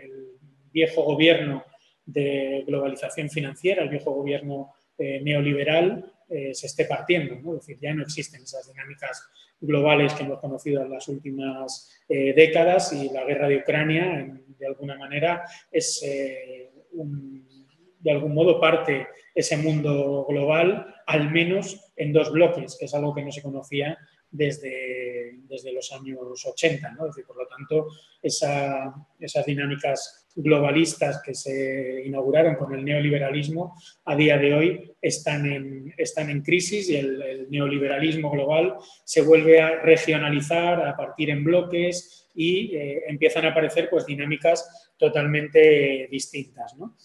viejo 0.73 1.05
gobierno 1.05 1.65
de 2.05 2.63
globalización 2.67 3.31
financiera, 3.31 3.83
el 3.83 3.89
viejo 3.89 4.13
gobierno 4.13 4.75
eh, 4.99 5.23
neoliberal, 5.23 6.13
eh, 6.29 6.53
se 6.53 6.67
esté 6.67 6.85
partiendo. 6.85 7.35
Es 7.55 7.61
decir, 7.61 7.79
ya 7.81 7.95
no 7.95 8.03
existen 8.03 8.43
esas 8.43 8.71
dinámicas 8.71 9.27
globales 9.61 10.13
que 10.15 10.25
hemos 10.25 10.41
conocido 10.41 10.83
en 10.83 10.91
las 10.91 11.07
últimas 11.09 11.93
décadas 12.09 12.93
y 12.93 13.11
la 13.11 13.25
guerra 13.25 13.49
de 13.49 13.59
Ucrania, 13.59 14.41
de 14.59 14.67
alguna 14.67 14.97
manera, 14.97 15.45
es 15.71 16.01
de 16.03 18.11
algún 18.11 18.35
modo 18.35 18.61
parte 18.61 19.07
ese 19.37 19.59
mundo 19.59 20.25
global, 20.27 20.95
al 21.07 21.31
menos 21.31 21.93
en 21.95 22.13
dos 22.13 22.33
bloques, 22.33 22.77
que 22.79 22.87
es 22.87 22.95
algo 22.95 23.15
que 23.15 23.23
no 23.23 23.31
se 23.31 23.43
conocía 23.43 23.99
desde, 24.31 25.41
desde, 25.47 25.73
los 25.73 25.93
años 25.93 26.45
80. 26.45 26.91
¿no? 26.93 27.05
por 27.27 27.37
lo 27.37 27.47
tanto, 27.47 27.87
esas 28.23 29.47
dinámicas 29.47 30.27
globalistas 30.35 31.23
que 31.23 31.35
se 31.35 32.03
inauguraron 32.05 32.57
con 32.57 32.75
el 32.75 32.85
neoliberalismo 32.85 33.75
a 34.07 34.17
día 34.17 34.39
de 34.39 34.55
hoy 34.55 34.93
están 35.01 35.51
en, 35.51 35.95
están 35.97 36.31
en 36.31 36.43
crisis 36.43 36.89
y 36.89 36.97
el, 36.97 37.47
neoliberalismo 37.51 38.31
global 38.31 38.77
se 39.05 39.23
vuelve 39.23 39.61
a 39.61 39.81
regionalizar, 39.83 40.87
a 40.87 40.97
partir 40.97 41.31
en 41.31 41.45
bloques 41.45 42.29
y 42.35 42.75
eh, 42.75 43.03
empiezan 43.07 43.45
a 43.45 43.51
aparecer 43.51 43.89
pues, 43.91 44.05
dinámicas 44.07 44.93
totalmente 44.99 46.09
distintas. 46.11 46.75
¿no? 46.77 46.97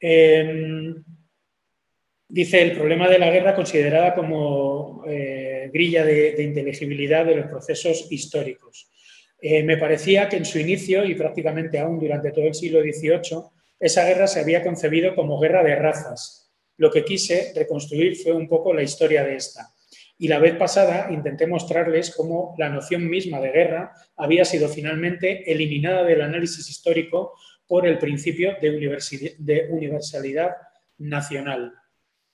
Em, 0.00 1.04
dice 2.28 2.62
el 2.62 2.72
problema 2.72 3.08
de 3.08 3.18
la 3.18 3.30
guerra 3.30 3.54
considerada 3.54 4.14
como 4.14 5.04
eh, 5.06 5.70
grilla 5.72 6.04
de, 6.04 6.32
de 6.32 6.42
inteligibilidad 6.42 7.26
de 7.26 7.36
los 7.36 7.46
procesos 7.46 8.10
históricos. 8.10 8.90
Eh, 9.42 9.62
me 9.62 9.78
parecía 9.78 10.28
que 10.28 10.36
en 10.36 10.44
su 10.44 10.58
inicio 10.58 11.04
y 11.04 11.14
prácticamente 11.14 11.78
aún 11.78 11.98
durante 11.98 12.30
todo 12.30 12.46
el 12.46 12.54
siglo 12.54 12.82
XVIII, 12.82 13.42
esa 13.78 14.04
guerra 14.04 14.26
se 14.26 14.40
había 14.40 14.62
concebido 14.62 15.14
como 15.14 15.40
guerra 15.40 15.62
de 15.64 15.76
razas. 15.76 16.52
Lo 16.76 16.90
que 16.90 17.04
quise 17.04 17.52
reconstruir 17.54 18.16
fue 18.16 18.32
un 18.32 18.48
poco 18.48 18.74
la 18.74 18.82
historia 18.82 19.24
de 19.24 19.36
esta. 19.36 19.72
Y 20.18 20.28
la 20.28 20.38
vez 20.38 20.54
pasada 20.56 21.08
intenté 21.10 21.46
mostrarles 21.46 22.14
cómo 22.14 22.54
la 22.58 22.68
noción 22.68 23.08
misma 23.08 23.40
de 23.40 23.52
guerra 23.52 23.92
había 24.16 24.44
sido 24.44 24.68
finalmente 24.68 25.50
eliminada 25.50 26.04
del 26.04 26.20
análisis 26.20 26.68
histórico 26.68 27.32
por 27.70 27.86
el 27.86 27.98
principio 27.98 28.56
de, 28.60 29.68
universalidad 29.70 30.56
nacional. 30.98 31.72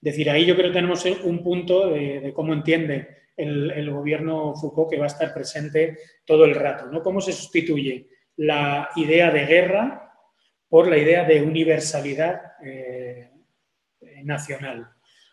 Es 0.00 0.12
decir, 0.12 0.30
ahí 0.30 0.46
yo 0.46 0.56
creo 0.56 0.70
que 0.70 0.78
tenemos 0.78 1.04
un 1.04 1.44
punto 1.44 1.90
de 1.90 2.32
cómo 2.34 2.54
entiende 2.54 3.16
el, 3.36 3.90
gobierno 3.90 4.54
Foucault 4.54 4.88
que 4.88 4.96
va 4.96 5.04
a 5.04 5.08
estar 5.08 5.34
presente 5.34 5.98
todo 6.24 6.46
el 6.46 6.54
rato. 6.54 6.86
¿no? 6.86 7.02
¿Cómo 7.02 7.20
se 7.20 7.32
sustituye 7.32 8.08
la 8.36 8.88
idea 8.96 9.30
de 9.30 9.44
guerra 9.44 10.10
por 10.70 10.88
la 10.88 10.96
idea 10.96 11.24
de 11.24 11.42
universalidad 11.42 12.40
eh, 12.64 13.30
nacional? 14.24 14.88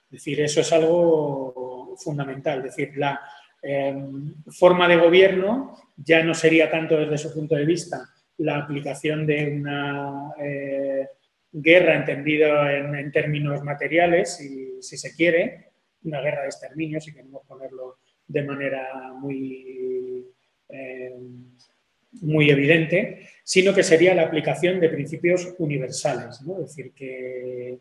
Es 0.08 0.12
decir, 0.12 0.42
eso 0.42 0.60
es 0.60 0.74
algo 0.74 1.96
fundamental. 1.98 2.58
Es 2.58 2.76
decir, 2.76 2.98
la 2.98 3.22
em, 3.62 4.36
forma 4.52 4.86
de 4.90 4.98
gobierno 4.98 5.78
ya 5.96 6.22
no 6.26 6.34
sería 6.34 6.70
tanto 6.70 6.98
desde 6.98 7.18
su 7.18 7.34
punto 7.34 7.56
de 7.56 7.64
vista 7.64 8.13
la 8.38 8.58
aplicación 8.58 9.26
de 9.26 9.48
una 9.48 10.34
eh, 10.40 11.08
guerra 11.52 11.98
entendida 11.98 12.76
en, 12.76 13.12
términos 13.12 13.62
materiales, 13.64 14.38
si, 14.38 14.82
si 14.82 14.98
se 14.98 15.16
quiere, 15.16 15.72
una 16.04 16.22
guerra 16.22 16.42
de 16.42 16.48
exterminio, 16.48 17.00
si 17.00 17.14
queremos 17.14 17.46
ponerlo 17.48 17.98
de 18.28 18.44
manera 18.44 19.14
muy, 19.14 20.26
eh, 20.70 21.16
muy 22.22 22.50
evidente, 22.50 23.28
sino 23.44 23.74
que 23.74 23.84
sería 23.84 24.16
la 24.16 24.24
aplicación 24.24 24.80
de 24.80 24.90
principios 24.90 25.54
universales. 25.60 26.40
Es 26.42 26.58
decir, 26.58 26.94
que 26.94 27.80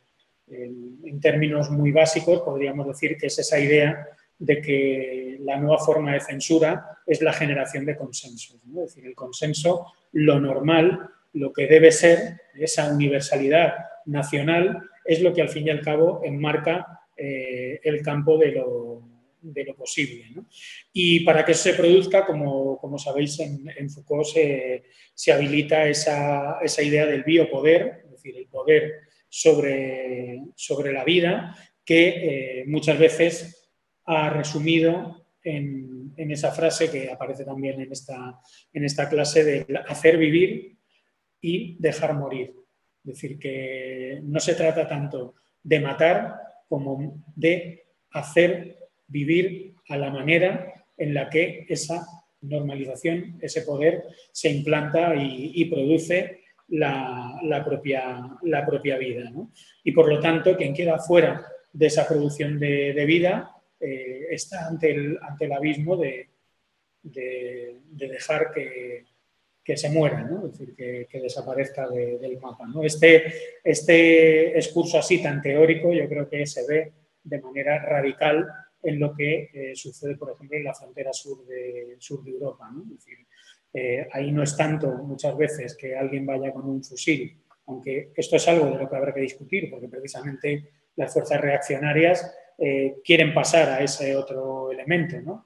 en, 0.49 1.21
términos 1.21 1.71
muy 1.71 1.93
básicos 1.93 2.43
podríamos 2.43 2.87
decir 2.87 3.17
que 3.17 3.29
es 3.29 3.39
esa 3.39 3.59
idea 3.59 4.07
de 4.39 4.61
que 4.61 5.39
la 5.41 5.57
nueva 5.57 5.79
forma 5.79 6.15
de 6.15 6.21
censura 6.21 6.99
es 7.13 7.23
la 7.23 7.33
generación 7.33 7.85
de 7.85 7.97
consensos. 7.97 8.57
Es 8.67 8.75
decir, 8.75 9.07
el 9.07 9.15
consenso, 9.15 9.87
lo 10.13 10.41
normal, 10.41 11.09
lo 11.35 11.53
que 11.53 11.67
debe 11.67 11.93
ser, 11.93 12.41
esa 12.55 12.93
universalidad 12.93 13.75
nacional, 14.07 14.83
es 15.05 15.21
lo 15.21 15.33
que 15.33 15.43
al 15.43 15.49
fin 15.49 15.67
y 15.67 15.71
al 15.71 15.81
cabo 15.81 16.21
enmarca 16.25 17.01
eh, 17.17 17.81
el 17.83 18.03
campo 18.03 18.39
de 18.39 18.53
lo, 18.53 19.03
posible. 19.77 20.27
Y 20.93 21.21
para 21.21 21.45
que 21.45 21.53
eso 21.53 21.65
se 21.65 21.75
produzca, 21.75 22.25
como, 22.25 22.99
sabéis, 22.99 23.41
en, 23.41 23.91
Foucault 23.91 24.27
se, 24.27 25.33
habilita 25.33 25.89
esa, 25.89 26.61
idea 26.83 27.07
del 27.07 27.25
biopoder, 27.25 28.03
es 28.05 28.11
decir, 28.13 28.37
el 28.37 28.47
poder 28.47 29.01
sobre, 29.29 30.43
sobre 30.55 30.93
la 30.93 31.05
vida, 31.05 31.57
que 31.85 32.61
eh, 32.61 32.65
muchas 32.67 32.99
veces 32.99 33.71
ha 34.05 34.31
resumido 34.31 35.27
en, 36.17 36.31
esa 36.31 36.51
frase 36.53 36.91
que 36.91 37.11
aparece 37.11 37.45
también 37.45 37.81
en 37.81 37.93
esta, 37.93 38.41
en 38.73 38.85
esta 38.85 39.09
clase 39.09 39.45
de 39.45 39.67
hacer 39.89 40.17
vivir 40.17 40.77
y 41.41 41.77
dejar 41.79 42.15
morir. 42.15 42.55
Es 43.05 43.15
decir, 43.15 43.39
que 43.39 44.21
no 44.23 44.39
se 44.41 44.55
trata 44.55 44.87
tanto 44.87 45.35
de 45.63 45.81
matar, 45.81 46.37
como 46.69 47.23
de 47.35 47.85
hacer 48.13 48.79
vivir 49.07 49.75
a 49.89 49.97
la 49.97 50.11
manera 50.11 50.87
en 50.97 51.15
la 51.15 51.29
que 51.29 51.67
esa 51.69 52.07
normalización, 52.43 53.39
ese 53.41 53.63
poder 53.63 54.05
se 54.33 54.51
implanta 54.51 55.15
y, 55.17 55.65
produce 55.67 56.41
la, 56.69 57.63
propia, 57.65 58.39
la 58.43 58.65
propia 58.65 58.97
vida. 58.99 59.31
Y 59.85 59.93
por 59.93 60.09
lo 60.09 60.21
tanto, 60.21 60.57
quien 60.57 60.75
queda 60.75 60.99
fuera 60.99 61.45
de 61.73 61.87
esa 61.87 62.07
producción 62.07 62.59
de, 62.59 63.05
vida 63.07 63.51
eh, 63.83 64.27
está 64.31 64.67
ante 64.67 64.91
el, 64.91 65.19
ante 65.21 65.45
el 65.45 65.53
abismo 65.53 65.97
de, 65.97 66.29
de 67.03 68.09
dejar 68.09 68.53
que, 68.53 69.05
que 69.65 69.77
se 69.77 69.91
muera, 69.91 70.23
¿no? 70.23 70.49
decir, 70.49 70.75
que, 70.75 71.21
desaparezca 71.21 71.89
del 71.89 72.39
mapa. 72.41 72.67
¿no? 72.67 72.83
Este, 72.83 73.33
este 73.63 74.57
excurso 74.59 74.99
así 74.99 75.23
tan 75.23 75.41
teórico 75.41 75.93
yo 75.93 76.09
creo 76.09 76.29
que 76.29 76.47
se 76.47 76.67
ve 76.67 76.93
de 77.23 77.41
manera 77.41 77.79
radical 77.85 78.49
en 78.83 78.99
lo 78.99 79.15
que 79.15 79.51
eh, 79.53 79.77
sucede, 79.77 80.17
por 80.17 80.33
ejemplo, 80.33 80.57
en 80.57 80.65
la 80.65 80.75
frontera 80.75 81.13
sur 81.13 81.47
de, 81.47 81.97
sur 81.99 82.25
de 82.25 82.33
Europa. 82.33 82.69
¿no? 82.73 82.83
Decir, 82.93 83.19
eh, 83.73 84.09
ahí 84.11 84.33
no 84.33 84.43
es 84.43 84.57
tanto 84.57 84.89
muchas 84.89 85.37
veces 85.37 85.77
que 85.77 85.95
alguien 85.95 86.27
vaya 86.27 86.53
con 86.53 86.69
un 86.69 86.83
fusil, 86.83 87.41
aunque 87.67 88.13
esto 88.17 88.37
es 88.37 88.49
algo 88.49 88.67
de 88.67 88.79
lo 88.79 88.91
que 88.91 88.97
habrá 88.97 89.15
que 89.15 89.21
discutir, 89.21 89.71
porque 89.71 89.89
precisamente 89.89 90.69
las 90.97 91.13
fuerzas 91.13 91.41
reaccionarias 91.41 92.37
eh, 92.65 92.95
quieren 93.05 93.35
pasar 93.35 93.69
a 93.71 93.83
ese 93.83 94.15
otro 94.15 94.71
elemento, 94.71 95.21
¿no? 95.21 95.43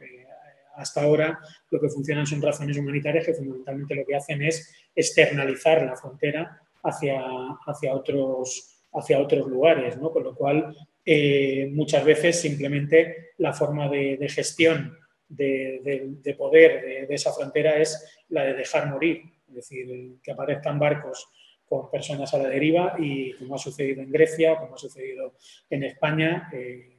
hasta 0.75 1.03
ahora 1.03 1.39
lo 1.71 1.81
que 1.81 1.89
funcionan 1.89 2.27
son 2.27 2.43
razones 2.43 2.77
humanitarias 2.77 3.25
que 3.25 3.33
fundamentalmente 3.33 3.95
lo 3.95 4.05
que 4.05 4.17
hacen 4.17 4.43
es 4.43 4.71
externalizar 4.95 5.83
la 5.83 5.97
frontera 5.97 6.61
hacia, 6.83 7.25
hacia, 7.67 7.95
otros, 7.95 8.83
hacia 8.93 9.19
otros 9.19 9.49
lugares, 9.49 9.97
¿no? 9.97 10.11
con 10.13 10.25
lo 10.25 10.35
cual 10.35 10.77
eh, 11.07 11.71
muchas 11.73 12.05
veces 12.05 12.39
simplemente 12.39 13.31
la 13.39 13.55
forma 13.55 13.89
de, 13.89 14.29
gestión 14.29 14.95
de, 15.27 16.37
poder 16.37 17.07
de, 17.09 17.15
esa 17.15 17.33
frontera 17.33 17.79
es 17.79 18.23
la 18.29 18.45
de 18.45 18.53
dejar 18.53 18.91
morir, 18.91 19.23
es 19.49 19.55
decir, 19.55 20.19
que 20.23 20.33
aparezcan 20.33 20.79
barcos 20.79 21.29
con 21.67 21.91
personas 21.91 22.33
a 22.35 22.39
la 22.39 22.49
deriva 22.49 22.95
y 22.99 23.33
como 23.33 23.55
ha 23.57 23.59
sucedido 23.59 24.03
en 24.03 24.13
Grecia, 24.13 24.57
como 24.57 24.75
ha 24.75 24.79
sucedido 24.79 25.35
en 25.71 25.83
España, 25.83 26.49
eh, 26.53 26.96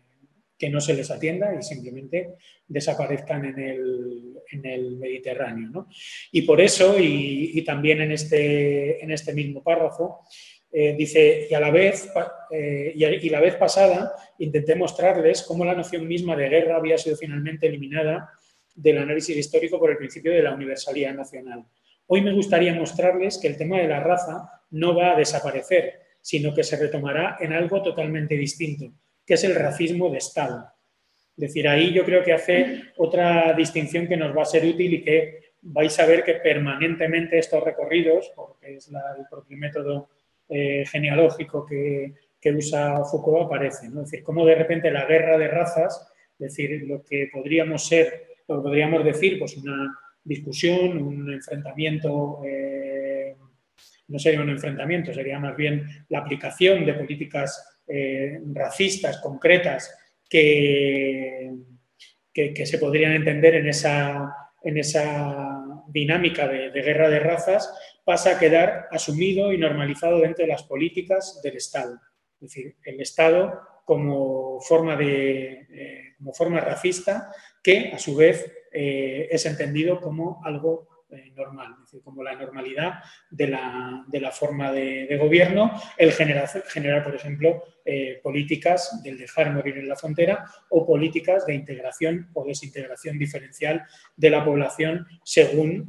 que 0.58 0.70
no 0.70 0.82
se 0.82 0.94
les 0.94 1.12
atienda 1.12 1.54
y 1.54 1.62
simplemente 1.62 2.36
desaparezcan 2.68 3.46
en 3.46 3.60
el, 3.60 4.98
Mediterráneo. 4.98 5.88
Y 6.32 6.42
por 6.44 6.62
eso, 6.62 6.96
y, 6.98 7.62
también 7.64 8.02
en 8.02 8.12
este, 8.12 9.04
en 9.04 9.12
este 9.12 9.34
mismo 9.34 9.62
párrafo, 9.62 10.22
eh, 10.72 10.96
dice, 10.98 11.48
y 11.50 11.54
a 11.54 11.60
la 11.60 11.72
vez, 11.72 12.10
eh, 12.52 12.94
y, 12.96 13.30
la 13.30 13.40
vez 13.40 13.56
pasada 13.56 14.14
intenté 14.40 14.76
mostrarles 14.76 15.44
cómo 15.44 15.66
la 15.66 15.76
noción 15.76 16.08
misma 16.08 16.36
de 16.36 16.50
guerra 16.50 16.78
había 16.78 16.98
sido 16.98 17.16
finalmente 17.16 17.68
eliminada 17.68 18.30
del 18.76 19.00
análisis 19.00 19.36
histórico 19.36 19.80
por 19.80 19.92
el 19.92 19.98
principio 19.98 20.32
de 20.32 20.44
la 20.44 20.54
universalidad 20.54 21.14
nacional. 21.14 21.66
Hoy 22.08 22.22
me 22.22 22.34
gustaría 22.34 22.74
mostrarles 22.74 23.38
que 23.38 23.48
el 23.48 23.58
tema 23.58 23.80
de 23.80 23.88
la 23.88 24.00
raza 24.00 24.50
no 24.72 24.96
va 24.96 25.14
a 25.14 25.18
desaparecer, 25.18 26.00
sino 26.22 26.54
que 26.54 26.64
se 26.64 26.78
retomará 26.78 27.38
en 27.40 27.54
algo 27.54 27.82
totalmente 27.82 28.36
distinto, 28.36 28.94
que 29.28 29.34
es 29.34 29.44
el 29.44 29.54
racismo 29.54 30.10
de 30.10 30.20
Estado. 30.20 30.72
Es 31.36 31.42
decir, 31.42 31.68
ahí 31.68 31.94
yo 31.94 32.04
creo 32.06 32.24
que 32.24 32.34
hace 32.34 32.84
otra 32.96 33.54
distinción 33.54 34.08
que 34.08 34.18
nos 34.18 34.36
va 34.36 34.44
a 34.44 34.46
ser 34.46 34.66
útil 34.66 34.94
y 34.96 35.04
que 35.04 35.52
vais 35.62 36.00
a 36.00 36.06
ver 36.06 36.24
que 36.24 36.36
permanentemente 36.36 37.38
estos 37.38 37.64
recorridos, 37.64 38.32
porque 38.36 38.78
es 38.78 38.88
el 38.88 39.26
propio 39.30 39.58
método 39.58 40.10
eh, 40.50 40.86
genealógico 40.90 41.66
que, 41.66 42.14
usa 42.56 43.04
Foucault, 43.04 43.48
aparece. 43.48 43.90
¿no? 43.90 44.04
Es 44.04 44.12
decir, 44.12 44.24
cómo 44.24 44.46
de 44.46 44.56
repente 44.56 44.90
la 44.90 45.06
guerra 45.06 45.38
de 45.38 45.50
razas, 45.50 46.10
es 46.40 46.56
decir, 46.56 46.88
lo 46.88 47.04
que 47.04 47.30
podríamos 47.32 47.86
ser, 47.86 48.38
lo 48.48 48.64
podríamos 48.64 49.04
decir, 49.04 49.38
pues 49.38 49.58
una 49.58 49.94
discusión, 50.24 50.98
un 50.98 51.34
enfrentamiento, 51.34 52.42
eh, 52.46 53.36
no 54.08 54.18
sería 54.18 54.40
un 54.40 54.50
enfrentamiento, 54.50 55.14
sería 55.14 55.38
más 55.40 55.58
bien 55.58 55.86
la 56.08 56.20
aplicación 56.20 56.86
de 56.86 56.94
políticas 56.94 57.77
eh, 57.88 58.40
racistas 58.54 59.20
concretas 59.22 59.96
que, 60.30 61.54
que, 62.34 62.66
se 62.66 62.78
podrían 62.78 63.14
entender 63.14 63.56
en 63.56 63.68
esa, 63.68 64.36
en 64.64 64.78
esa 64.78 65.84
dinámica 65.88 66.48
de, 66.48 66.70
guerra 66.70 67.10
de 67.10 67.20
razas, 67.20 67.74
pasa 68.04 68.32
a 68.32 68.40
quedar 68.40 68.88
asumido 68.92 69.52
y 69.54 69.58
normalizado 69.58 70.20
dentro 70.20 70.44
de 70.46 70.52
las 70.52 70.64
políticas 70.64 71.40
del 71.44 71.58
Estado. 71.58 72.00
Es 72.36 72.42
decir, 72.42 72.76
el 72.84 73.02
Estado 73.02 73.60
como 73.86 74.60
forma, 74.62 74.96
de, 74.96 75.66
eh, 75.72 76.14
como 76.18 76.34
forma 76.34 76.60
racista 76.60 77.32
que, 77.64 77.92
a 77.94 77.98
su 77.98 78.16
vez, 78.16 78.52
eh, 78.72 79.28
es 79.32 79.46
entendido 79.46 80.02
como 80.02 80.42
algo 80.44 80.97
eh, 81.10 81.32
normal, 81.36 81.74
es 81.74 81.80
decir, 81.86 82.02
como 82.04 82.24
la 82.24 82.36
normalidad 82.36 82.96
de 83.30 83.48
la, 83.48 84.32
forma 84.32 84.72
de, 84.72 85.18
gobierno, 85.18 85.72
el 85.98 86.12
generar, 86.12 86.48
generar 86.68 87.04
por 87.04 87.16
ejemplo, 87.16 87.64
eh, 87.86 88.20
políticas 88.22 89.02
del 89.04 89.18
dejar 89.18 89.54
morir 89.54 89.78
en 89.78 89.88
la 89.88 89.96
frontera 89.96 90.46
o 90.70 90.86
políticas 90.86 91.46
de 91.46 91.56
integración 91.56 92.30
o 92.34 92.46
desintegración 92.46 93.18
diferencial 93.18 93.84
de 94.16 94.30
la 94.30 94.44
población 94.44 95.06
según 95.24 95.88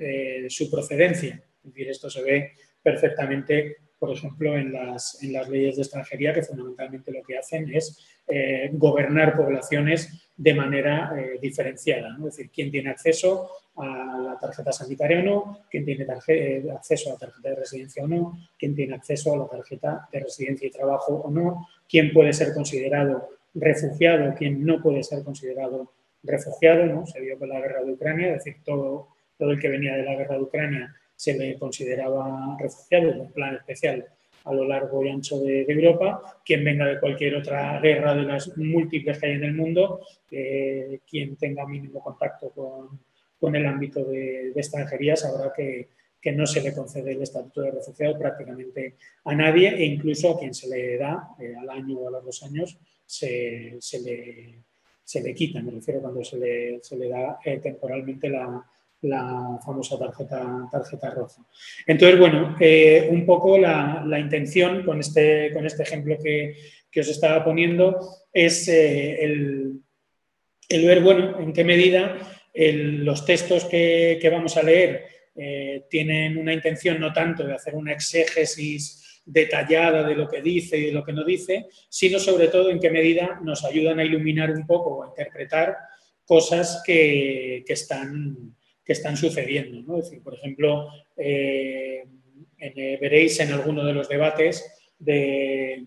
su 0.49 0.71
procedencia. 0.71 1.43
Esto 1.75 2.09
se 2.09 2.23
ve 2.23 2.53
perfectamente, 2.83 3.77
por 3.99 4.11
ejemplo, 4.11 4.57
en 4.57 4.73
las, 4.73 5.23
en 5.23 5.33
las 5.33 5.49
leyes 5.49 5.77
de 5.77 5.83
extranjería, 5.83 6.33
que 6.33 6.43
fundamentalmente 6.43 7.13
lo 7.13 7.23
que 7.23 7.39
hacen 7.39 7.75
es 7.75 8.23
eh, 8.27 8.71
gobernar 8.73 9.37
poblaciones 9.37 10.28
de 10.39 10.55
manera 10.55 11.13
eh, 11.19 11.39
diferenciada. 11.43 12.15
Es 12.17 12.25
decir, 12.25 12.51
quién 12.51 12.71
tiene 12.71 12.91
acceso 12.91 13.51
a 13.77 14.21
la 14.23 14.39
tarjeta 14.39 14.73
sanitaria 14.73 15.19
o 15.19 15.23
no, 15.23 15.61
quién 15.69 15.85
tiene 15.85 16.07
eh, 16.29 16.65
acceso 16.73 17.11
a 17.11 17.13
la 17.15 17.19
tarjeta 17.19 17.49
de 17.51 17.57
residencia 17.57 18.05
o 18.05 18.09
no, 18.09 18.39
quién 18.57 18.75
tiene 18.75 18.95
acceso 18.95 19.35
a 19.35 19.37
la 19.37 19.49
tarjeta 19.49 20.09
de 20.13 20.21
residencia 20.21 20.69
y 20.69 20.71
trabajo 20.71 21.15
o 21.15 21.31
no, 21.31 21.67
quién 21.89 22.13
puede 22.13 22.33
ser 22.33 22.55
considerado 22.55 23.31
refugiado, 23.55 24.35
quién 24.37 24.65
no 24.65 24.81
puede 24.81 25.03
ser 25.03 25.25
considerado 25.25 25.93
refugiado, 26.23 26.87
¿no? 26.87 27.07
Se 27.07 27.21
vio 27.21 27.37
con 27.39 27.49
la 27.49 27.61
guerra 27.61 27.83
de 27.83 27.93
Ucrania, 27.93 28.29
es 28.29 28.45
decir, 28.45 28.63
todo, 28.65 29.09
todo 29.37 29.51
el 29.51 29.59
que 29.59 29.69
venía 29.69 29.97
de 29.97 30.05
la 30.05 30.15
guerra 30.15 30.37
de 30.37 30.43
Ucrania 30.43 30.95
se 31.17 31.37
le 31.37 31.59
consideraba 31.59 32.57
refugiado 32.61 33.11
un 33.11 33.33
plan 33.33 33.57
especial 33.57 34.07
a 34.45 34.53
lo 34.53 34.65
largo 34.65 35.05
y 35.05 35.09
ancho 35.11 35.41
de, 35.41 35.63
Europa, 35.69 36.41
quien 36.45 36.65
venga 36.65 36.87
de 36.87 37.01
cualquier 37.01 37.37
otra 37.37 37.81
guerra 37.81 38.15
de 38.15 38.23
las 38.23 38.57
múltiples 38.57 39.19
que 39.19 39.27
hay 39.27 39.33
en 39.33 39.45
el 39.45 39.55
mundo, 39.55 40.01
quien 40.29 41.37
tenga 41.37 41.67
mínimo 41.67 42.03
contacto 42.03 42.51
con, 42.51 42.99
con 43.39 43.55
el 43.55 43.67
ámbito 43.67 44.05
de, 44.05 44.51
extranjería 44.51 45.17
sabrá 45.17 45.53
que, 45.55 45.89
que, 46.21 46.33
no 46.33 46.47
se 46.47 46.61
le 46.61 46.75
concede 46.75 47.13
el 47.13 47.23
estatuto 47.23 47.63
de 47.63 47.71
refugiado 47.71 48.19
prácticamente 48.19 48.95
a 49.25 49.35
nadie 49.35 49.69
e 49.69 49.85
incluso 49.85 50.31
a 50.31 50.39
quien 50.39 50.55
se 50.55 50.69
le 50.69 50.99
da 50.99 51.31
eh, 51.39 51.55
al 51.59 51.71
año 51.71 51.99
o 51.99 52.09
a 52.09 52.11
los 52.11 52.25
dos 52.25 52.43
años 52.43 52.77
se, 53.07 53.77
se, 53.81 54.01
le, 54.01 54.55
se 55.05 55.23
le 55.23 55.35
quita, 55.35 55.63
me 55.63 55.71
refiero 55.71 56.01
cuando 56.01 56.25
se 56.25 56.39
le, 56.39 56.81
se 56.83 56.97
le 56.97 57.09
da 57.09 57.39
eh, 57.45 57.59
temporalmente 57.59 58.29
la, 58.29 58.65
la 59.03 59.59
famosa 59.65 59.99
tarjeta, 59.99 60.69
tarjeta 60.71 61.11
roja. 61.11 61.43
Entonces, 61.87 62.19
bueno, 62.19 62.57
eh, 62.59 63.09
un 63.11 63.25
poco 63.25 63.59
la, 63.59 64.19
intención 64.19 64.85
con 64.85 65.01
este, 65.01 65.53
con 65.53 65.67
este 65.67 65.83
ejemplo 65.83 66.17
que, 66.23 66.55
os 66.99 67.09
estaba 67.09 67.45
poniendo 67.45 67.97
es 68.33 68.67
eh, 68.67 69.23
el, 69.23 69.81
ver, 70.69 71.01
bueno, 71.01 71.39
en 71.39 71.53
qué 71.53 71.63
medida 71.63 72.19
los 72.53 73.25
textos 73.25 73.67
que, 73.67 74.29
vamos 74.33 74.57
a 74.57 74.65
leer 74.65 75.07
eh, 75.37 75.85
tienen 75.89 76.37
una 76.37 76.53
intención 76.53 76.99
no 76.99 77.13
tanto 77.13 77.45
de 77.45 77.55
hacer 77.55 77.77
una 77.77 77.93
exégesis 77.93 79.23
detallada 79.25 80.03
de 80.09 80.17
lo 80.17 80.27
que 80.27 80.43
dice 80.43 80.77
y 80.77 80.87
de 80.87 80.93
lo 80.93 81.05
que 81.05 81.13
no 81.13 81.23
dice, 81.23 81.67
sino 81.89 82.19
sobre 82.19 82.49
todo 82.49 82.71
en 82.71 82.81
qué 82.81 82.91
medida 82.91 83.39
nos 83.45 83.65
ayudan 83.65 84.01
a 84.01 84.05
iluminar 84.05 84.51
un 84.51 84.67
poco 84.67 84.97
o 84.97 85.05
a 85.05 85.09
interpretar 85.09 85.77
cosas 86.25 86.83
que, 86.85 87.63
que 87.65 87.75
están 87.75 88.57
que 88.89 88.95
están 88.95 89.19
sucediendo. 89.19 89.85
por 90.25 90.35
ejemplo, 90.35 90.89
eh, 91.15 92.05
eh, 92.59 92.99
veréis 92.99 93.39
en 93.39 93.53
alguno 93.53 93.85
de 93.85 93.93
los 93.93 94.09
debates, 94.09 94.65
de, 94.99 95.85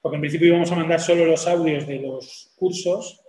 porque 0.00 0.14
en 0.14 0.20
principio 0.20 0.46
íbamos 0.46 0.70
a 0.70 0.76
mandar 0.76 1.00
solo 1.00 1.26
los 1.26 1.48
audios 1.48 1.84
de 1.88 1.98
los 1.98 2.52
cursos, 2.54 3.20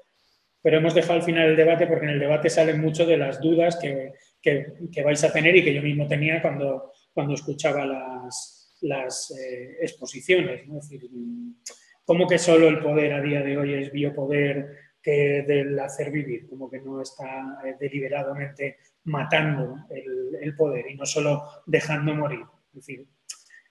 pero 0.61 0.77
hemos 0.77 0.93
dejado 0.93 1.15
al 1.15 1.23
final 1.23 1.49
el 1.49 1.55
debate 1.55 1.87
porque 1.87 2.05
en 2.05 2.11
el 2.11 2.19
debate 2.19 2.51
salen 2.51 2.79
mucho 2.79 3.03
de 3.07 3.17
las 3.17 3.41
dudas 3.41 3.79
que, 3.81 4.13
vais 5.03 5.23
a 5.23 5.33
tener 5.33 5.55
y 5.55 5.63
que 5.63 5.73
yo 5.73 5.81
mismo 5.81 6.07
tenía 6.07 6.39
cuando, 6.39 6.91
cuando 7.11 7.33
escuchaba 7.33 7.83
las, 7.83 9.33
eh, 9.41 9.77
exposiciones. 9.81 10.61
¿cómo 12.05 12.27
que 12.27 12.37
solo 12.37 12.67
el 12.67 12.77
poder 12.77 13.13
a 13.13 13.21
día 13.21 13.41
de 13.41 13.57
hoy 13.57 13.73
es 13.73 13.91
biopoder 13.91 14.69
del 15.03 15.79
hacer 15.79 16.11
vivir? 16.11 16.47
Como 16.47 16.69
que 16.69 16.79
no 16.79 17.01
está 17.01 17.57
deliberadamente 17.79 18.77
matando 19.05 19.77
el, 19.89 20.55
poder 20.55 20.89
y 20.89 20.95
no 20.95 21.05
solo 21.05 21.43
dejando 21.65 22.13
morir. 22.13 22.41
Es 22.69 22.75
decir, 22.75 23.05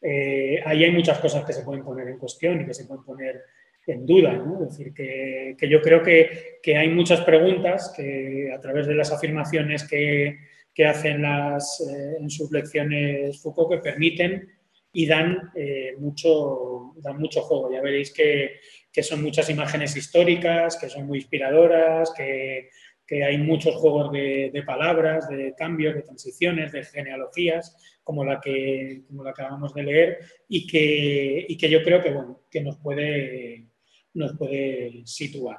eh, 0.02 0.60
ahí 0.64 0.84
hay 0.84 0.90
muchas 0.90 1.18
cosas 1.18 1.44
que 1.44 1.52
se 1.52 1.62
pueden 1.62 1.84
poner 1.84 2.08
en 2.08 2.18
cuestión 2.18 2.60
y 2.60 2.66
que 2.66 2.74
se 2.74 2.84
pueden 2.84 3.04
poner 3.04 3.42
en 3.86 4.04
duda. 4.04 4.42
Es 4.62 4.76
decir, 4.76 4.92
que, 4.92 5.68
yo 5.68 5.80
creo 5.80 6.02
que, 6.02 6.58
hay 6.76 6.88
muchas 6.88 7.20
preguntas 7.22 7.92
que 7.96 8.50
a 8.52 8.60
través 8.60 8.86
de 8.86 8.94
las 8.94 9.12
afirmaciones 9.12 9.86
que, 9.88 10.38
hacen 10.84 11.22
las, 11.22 11.80
eh, 11.80 12.16
en 12.20 12.28
sus 12.28 12.50
lecciones 12.50 13.40
Foucault 13.40 13.70
que 13.70 13.90
permiten 13.90 14.48
y 14.92 15.06
dan, 15.06 15.50
eh, 15.54 15.94
mucho, 15.98 16.94
dan 16.96 17.18
mucho 17.18 17.42
juego. 17.42 17.72
Ya 17.72 17.80
veréis 17.80 18.12
que, 18.12 18.56
que 18.92 19.02
son 19.02 19.22
muchas 19.22 19.48
imágenes 19.50 19.96
históricas, 19.96 20.76
que 20.76 20.88
son 20.88 21.06
muy 21.06 21.18
inspiradoras, 21.18 22.12
que 22.16 22.70
que 23.06 23.22
hay 23.22 23.38
muchos 23.38 23.74
juegos 23.76 24.10
de, 24.12 24.62
palabras, 24.66 25.28
de 25.28 25.54
cambios, 25.56 25.94
de 25.94 26.02
transiciones, 26.02 26.72
de 26.72 26.84
genealogías, 26.84 27.76
como 28.02 28.24
la 28.24 28.40
que, 28.40 29.02
como 29.06 29.24
la 29.24 29.30
acabamos 29.30 29.74
de 29.74 29.82
leer, 29.82 30.18
y 30.48 30.66
que, 30.66 31.44
y 31.48 31.56
que 31.56 31.68
yo 31.68 31.82
creo 31.82 32.02
que, 32.02 32.10
bueno, 32.10 32.42
que 32.50 32.62
nos, 32.62 32.76
puede, 32.78 33.66
nos 34.14 34.36
puede 34.36 35.02
situar. 35.04 35.58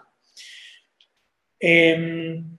Em, 1.59 2.57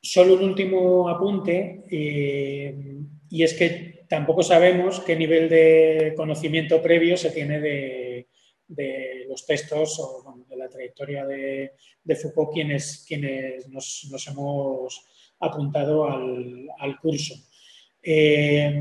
solo 0.00 0.34
un 0.34 0.44
último 0.44 1.08
apunte, 1.08 1.84
em, 1.90 3.08
y 3.28 3.42
es 3.42 3.54
que 3.54 4.04
tampoco 4.08 4.42
sabemos 4.42 5.00
qué 5.00 5.16
nivel 5.16 5.48
de 5.48 6.14
conocimiento 6.16 6.82
previo 6.82 7.16
se 7.16 7.30
tiene 7.30 7.60
de, 7.60 8.28
de 8.66 9.26
los 9.28 9.46
textos 9.46 9.98
o 9.98 10.22
trayectoria 10.70 11.26
de, 11.26 11.72
Foucault 12.20 12.52
quienes, 12.52 13.04
quienes 13.06 13.68
nos, 13.68 14.26
hemos 14.28 15.06
apuntado 15.40 16.06
al, 16.08 16.98
curso. 17.00 17.34
Eh, 18.02 18.72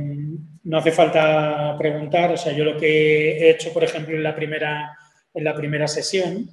no 0.63 0.78
hace 0.78 0.91
falta 0.91 1.75
preguntar, 1.78 2.32
o 2.32 2.38
sea, 2.38 2.54
yo 2.54 2.63
lo 2.63 2.78
que 2.78 3.38
he 3.38 3.49
hecho, 3.49 3.73
por 3.73 3.84
ejemplo, 3.84 4.15
en 4.15 4.23
la 4.23 4.36
primera, 4.36 4.97
en 5.34 5.43
la 5.43 5.54
primera 5.54 5.88
sesión 5.88 6.49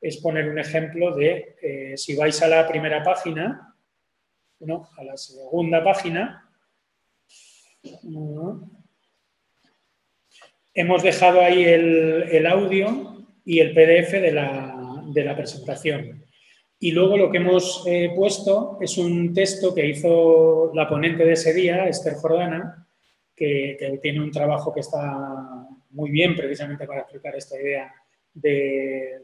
es 0.00 0.16
poner 0.18 0.48
un 0.48 0.58
ejemplo 0.58 1.14
de 1.14 1.56
eh, 1.62 1.96
si 1.96 2.16
vais 2.16 2.42
a 2.42 2.48
la 2.48 2.66
primera 2.66 3.02
página, 3.02 3.74
no, 4.60 4.88
a 4.96 5.04
la 5.04 5.16
segunda 5.16 5.82
página, 5.82 6.48
hemos 10.74 11.02
dejado 11.02 11.40
ahí 11.40 11.64
el, 11.64 12.46
audio 12.46 13.24
y 13.44 13.60
el 13.60 13.72
PDF 13.72 14.12
de 14.12 14.32
la, 14.32 14.71
presentación. 15.36 16.24
Y 16.78 16.90
luego 16.90 17.16
lo 17.16 17.30
que 17.30 17.38
hemos 17.38 17.84
eh, 17.86 18.10
puesto 18.14 18.78
es 18.80 18.98
un 18.98 19.32
texto 19.32 19.72
que 19.74 19.86
hizo 19.86 20.72
la 20.74 20.88
ponente 20.88 21.24
de 21.24 21.34
ese 21.34 21.54
día, 21.54 21.86
Esther 21.86 22.14
Jordana, 22.14 22.88
que, 23.34 23.98
tiene 24.02 24.20
un 24.20 24.30
trabajo 24.30 24.72
que 24.72 24.80
está 24.80 25.66
muy 25.90 26.10
bien 26.10 26.34
precisamente 26.34 26.86
para 26.86 27.00
explicar 27.02 27.36
esta 27.36 27.60
idea 27.60 27.92
del 28.32 29.22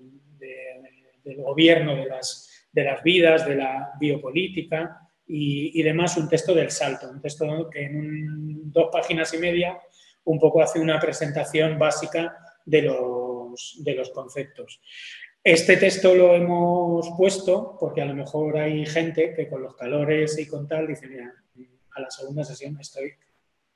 gobierno, 1.39 1.97
de 1.97 2.07
las, 2.07 2.69
de 2.73 2.85
las 2.85 3.03
vidas, 3.03 3.47
de 3.47 3.57
la 3.57 3.91
biopolítica 3.99 5.01
y, 5.27 5.79
y, 5.79 5.83
demás, 5.83 6.17
un 6.17 6.29
texto 6.29 6.55
del 6.55 6.71
salto, 6.71 7.11
un 7.11 7.21
texto 7.21 7.69
que 7.71 7.85
en 7.85 8.71
dos 8.71 8.89
páginas 8.93 9.35
y 9.35 9.39
media 9.39 9.79
un 10.25 10.39
poco 10.39 10.63
hace 10.63 10.79
una 10.79 11.01
presentación 11.01 11.79
básica 11.79 12.37
de 12.65 12.83
los, 12.83 13.79
de 13.83 13.95
los 13.95 14.11
conceptos. 14.11 14.81
Este 15.43 15.77
texto 15.77 16.15
lo 16.15 16.35
hemos 16.35 17.11
puesto 17.17 17.77
porque 17.79 18.03
a 18.03 18.07
lo 18.07 18.15
mejor 18.15 18.59
hay 18.59 18.85
gente 18.85 19.33
que 19.35 19.49
con 19.49 19.63
los 19.63 19.77
calores 19.77 20.39
y 20.39 20.47
con 20.47 20.67
tal 20.67 20.87
dice, 20.87 21.07
mira, 21.07 21.33
a 21.95 22.01
la 22.01 22.11
segunda 22.11 22.45
sesión 22.45 22.79
estoy 22.81 23.13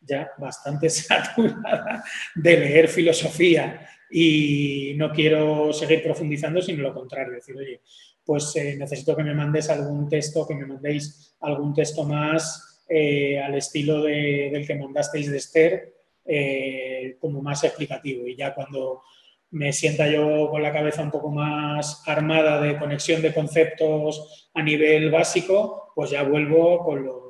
ya 0.00 0.30
bastante 0.38 0.90
saturada 0.90 2.04
de 2.34 2.56
leer 2.56 2.88
filosofía 2.88 3.88
y 4.10 4.92
no 4.96 5.10
quiero 5.10 5.72
seguir 5.72 6.02
profundizando, 6.02 6.60
sino 6.60 6.82
lo 6.82 6.92
contrario, 6.92 7.32
decir, 7.32 7.56
oye, 7.56 7.80
pues 8.24 8.54
eh, 8.56 8.76
necesito 8.76 9.16
que 9.16 9.24
me 9.24 9.34
mandes 9.34 9.70
algún 9.70 10.08
texto, 10.08 10.46
que 10.46 10.54
me 10.54 10.66
mandéis 10.66 11.34
algún 11.40 11.72
texto 11.72 12.04
más 12.04 12.84
eh, 12.88 13.40
al 13.40 13.54
estilo 13.54 14.02
del 14.02 14.66
que 14.66 14.74
mandasteis 14.74 15.30
de 15.30 15.38
Esther, 15.38 15.94
eh, 16.24 17.16
como 17.18 17.40
más 17.40 17.64
explicativo. 17.64 18.26
Y 18.26 18.36
ya 18.36 18.54
cuando 18.54 19.02
me 19.52 19.72
sienta 19.72 20.08
yo 20.08 20.48
con 20.50 20.62
la 20.62 20.72
cabeza 20.72 21.02
un 21.02 21.10
poco 21.10 21.30
más 21.30 22.02
armada 22.06 22.60
de 22.60 22.78
conexión 22.78 23.22
de 23.22 23.34
conceptos 23.34 24.50
a 24.54 24.62
nivel 24.62 25.10
básico, 25.10 25.92
pues 25.94 26.10
ya 26.10 26.22
vuelvo 26.22 26.84
con, 26.84 27.22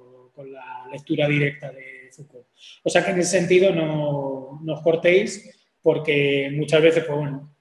la 0.52 0.88
lectura 0.90 1.28
directa 1.28 1.70
de 1.70 2.10
Foucault. 2.10 2.46
O 2.82 2.90
sea 2.90 3.04
que 3.04 3.12
en 3.12 3.20
ese 3.20 3.38
sentido 3.38 3.72
no, 3.72 4.60
no 4.62 4.74
os 4.74 4.80
cortéis 4.80 5.76
porque 5.80 6.50
muchas 6.52 6.82
veces, 6.82 7.04
pues 7.04 7.18
bueno, 7.18 7.54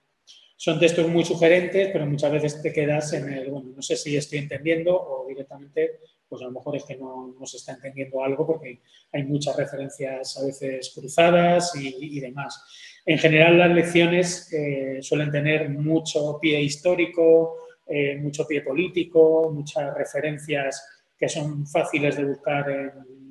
son 0.56 0.80
textos 0.80 1.08
muy 1.08 1.26
sugerentes, 1.26 1.89
pero 1.91 2.06
muchas 2.06 2.32
veces 2.32 2.62
te 2.62 2.71
quedas 2.71 3.13
en 3.13 3.34
el, 3.34 3.50
bueno, 3.50 3.71
no 3.76 3.82
sé 3.82 3.95
si 3.95 4.15
estoy 4.15 4.39
entendiendo 4.39 4.95
o 4.95 5.28
directamente 5.28 6.00
pues 6.32 6.43
a 6.43 6.45
lo 6.45 6.52
mejor 6.52 6.78
es 6.78 6.86
que 6.86 6.95
no, 6.95 7.36
se 7.43 7.58
está 7.58 7.74
entendiendo 7.74 8.24
algo 8.24 8.47
porque 8.47 8.82
hay 9.12 9.24
muchas 9.24 9.54
referencias 9.58 10.38
a 10.38 10.45
veces 10.45 10.93
cruzadas 10.95 11.76
y, 11.76 12.21
demás. 12.21 12.63
En 13.06 13.18
general 13.18 13.58
las 13.58 13.72
lecciones 13.72 14.52
eh, 14.54 15.00
suelen 15.02 15.32
tener 15.32 15.70
mucho 15.70 16.38
pie 16.40 16.62
histórico, 16.62 17.58
eh, 17.88 18.18
mucho 18.18 18.46
pie 18.46 18.62
político, 18.62 19.52
muchas 19.52 19.94
referencias 19.96 20.86
que 21.18 21.28
son 21.28 21.66
fáciles 21.68 22.18
de 22.18 22.26
buscar 22.26 22.70
en, 22.70 23.22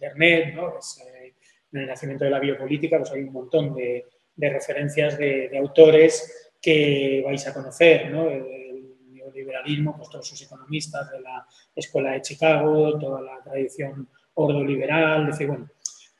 Internet, 0.00 0.54
¿no? 0.54 0.70
Eh, 0.70 1.34
en 1.72 1.80
el 1.80 1.86
nacimiento 1.86 2.24
de 2.24 2.30
la 2.30 2.40
biopolítica 2.40 2.96
pues 2.96 3.12
hay 3.12 3.20
un 3.20 3.34
montón 3.34 3.74
de, 3.74 4.06
referencias 4.38 5.18
de, 5.18 5.50
autores 5.58 6.52
que 6.60 7.22
vais 7.22 7.46
a 7.46 7.52
conocer, 7.52 8.10
¿no? 8.10 8.30
El 8.30 8.96
neoliberalismo, 9.12 9.94
pues 9.94 10.08
todos 10.08 10.26
sus 10.26 10.40
economistas 10.40 11.10
de 11.10 11.20
la 11.20 11.46
Escuela 11.76 12.12
de 12.12 12.22
Chicago, 12.22 12.98
toda 12.98 13.20
la 13.20 13.42
tradición 13.44 14.08
ordoliberal, 14.34 15.26
decir, 15.26 15.48
bueno, 15.48 15.68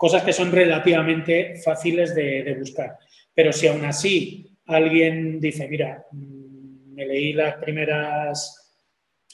cosas 0.00 0.22
que 0.22 0.32
son 0.32 0.50
relativamente 0.50 1.56
fáciles 1.62 2.14
de, 2.14 2.56
buscar. 2.58 2.96
Pero 3.34 3.52
si 3.52 3.66
aún 3.66 3.84
así 3.84 4.56
alguien 4.64 5.38
dice, 5.38 5.68
mira, 5.68 6.06
mm, 6.10 6.94
me 6.94 7.04
leí 7.04 7.34
las 7.34 7.56
primeras 7.56 8.56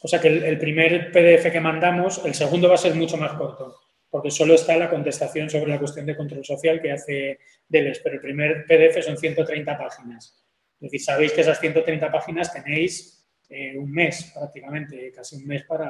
o 0.02 0.08
sea 0.08 0.20
que 0.20 0.26
el, 0.26 0.58
primer 0.58 1.12
PDF 1.12 1.52
que 1.52 1.60
mandamos, 1.60 2.20
el 2.24 2.34
segundo 2.34 2.68
va 2.68 2.74
a 2.74 2.78
ser 2.78 2.96
mucho 2.96 3.16
más 3.16 3.34
corto, 3.34 3.76
porque 4.10 4.32
solo 4.32 4.54
está 4.54 4.76
la 4.76 4.90
contestación 4.90 5.48
sobre 5.48 5.70
la 5.70 5.78
cuestión 5.78 6.04
de 6.04 6.16
control 6.16 6.44
social 6.44 6.82
que 6.82 6.90
hace 6.90 7.38
Deles, 7.68 8.00
pero 8.02 8.16
el 8.16 8.20
primer 8.20 8.66
PDF 8.66 9.04
son 9.04 9.16
130 9.16 9.78
páginas. 9.78 10.44
Es 10.74 10.80
decir, 10.80 11.00
sabéis 11.00 11.32
que 11.32 11.42
esas 11.42 11.60
130 11.60 12.10
páginas 12.10 12.52
tenéis 12.52 13.24
eh, 13.48 13.78
un 13.78 13.92
mes 13.92 14.32
prácticamente, 14.34 15.12
casi 15.12 15.36
un 15.36 15.46
mes 15.46 15.62
para 15.62 15.88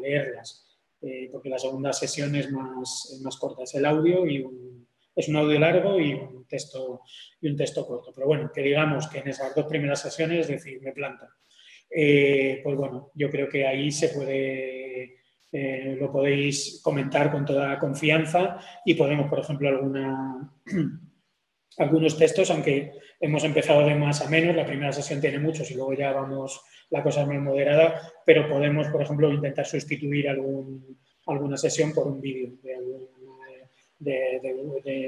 leerlas, 0.00 0.67
eh, 1.00 1.28
porque 1.30 1.48
la 1.48 1.58
segunda 1.58 1.92
sesión 1.92 2.34
es 2.34 2.50
más, 2.50 3.20
más 3.22 3.36
corta, 3.36 3.62
es 3.62 3.74
el 3.74 3.86
audio 3.86 4.26
y 4.26 4.44
es 5.14 5.28
un 5.28 5.36
audio 5.36 5.58
largo 5.58 5.98
y 5.98 6.14
un, 6.14 6.46
texto, 6.46 7.02
y 7.40 7.48
un 7.48 7.56
texto 7.56 7.86
corto. 7.86 8.12
Pero 8.14 8.28
bueno, 8.28 8.50
que 8.54 8.62
digamos 8.62 9.08
que 9.08 9.18
en 9.18 9.28
esas 9.28 9.54
dos 9.54 9.66
primeras 9.66 10.00
sesiones, 10.00 10.40
es 10.40 10.48
decir, 10.48 10.80
me 10.80 10.92
planta. 10.92 11.28
Eh, 11.90 12.60
pues 12.62 12.76
bueno, 12.76 13.10
yo 13.14 13.30
creo 13.30 13.48
que 13.48 13.66
ahí 13.66 13.90
se 13.90 14.10
puede, 14.10 15.18
eh, 15.50 15.96
lo 15.98 16.12
podéis 16.12 16.80
comentar 16.82 17.32
con 17.32 17.44
toda 17.44 17.78
confianza 17.78 18.60
y 18.84 18.94
podemos, 18.94 19.28
por 19.28 19.40
ejemplo, 19.40 19.68
alguna, 19.68 20.52
algunos 21.78 22.16
textos, 22.16 22.50
aunque 22.50 22.92
hemos 23.20 23.42
empezado 23.44 23.84
de 23.84 23.94
más 23.94 24.20
a 24.24 24.30
menos, 24.30 24.54
la 24.54 24.66
primera 24.66 24.92
sesión 24.92 25.20
tiene 25.20 25.38
muchos 25.38 25.70
y 25.70 25.74
luego 25.74 25.94
ya 25.94 26.12
vamos, 26.12 26.60
la 26.90 27.02
cosa 27.02 27.22
es 27.22 27.28
más 27.28 27.40
moderada, 27.40 28.00
pero 28.24 28.48
podemos, 28.48 28.88
por 28.88 29.02
ejemplo, 29.02 29.32
intentar 29.32 29.66
sustituir 29.66 30.28
algún, 30.28 30.98
alguna 31.26 31.56
sesión 31.56 31.92
por 31.92 32.06
un 32.06 32.20
vídeo 32.20 32.52
de, 33.98 34.40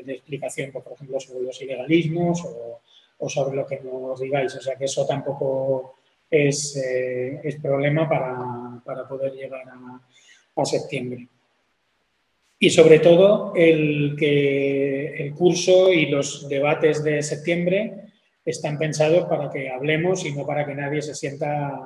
de, 0.05 0.13
explicación, 0.13 0.73
por 0.73 0.85
ejemplo, 0.93 1.19
sobre 1.21 1.45
los 1.45 1.61
ilegalismos 1.63 2.45
o, 2.45 2.81
o 3.19 3.29
sobre 3.29 3.57
lo 3.57 3.67
que 3.67 3.81
nos 3.81 4.21
digáis. 4.21 4.55
O 4.57 4.61
sea 4.61 4.77
que 4.77 4.85
eso 4.85 5.07
tampoco 5.07 5.95
es, 6.31 6.77
eh, 6.77 7.41
es 7.43 7.57
problema 7.57 8.09
para, 8.09 8.81
para, 8.85 9.09
poder 9.09 9.33
llegar 9.33 9.63
a, 9.69 10.01
a, 10.57 10.65
septiembre. 10.65 11.29
Y 12.59 12.71
sobre 12.71 12.99
todo 12.99 13.53
el 13.57 14.17
que 14.19 15.15
el 15.17 15.35
curso 15.35 15.91
y 15.93 16.07
los 16.07 16.49
debates 16.49 17.03
de 17.03 17.23
septiembre 17.23 18.10
están 18.45 18.79
pensados 18.79 19.27
para 19.27 19.51
que 19.51 19.69
hablemos 19.69 20.25
y 20.25 20.33
no 20.33 20.47
para 20.47 20.67
que 20.67 20.75
nadie 20.75 21.03
se 21.03 21.15
sienta 21.15 21.79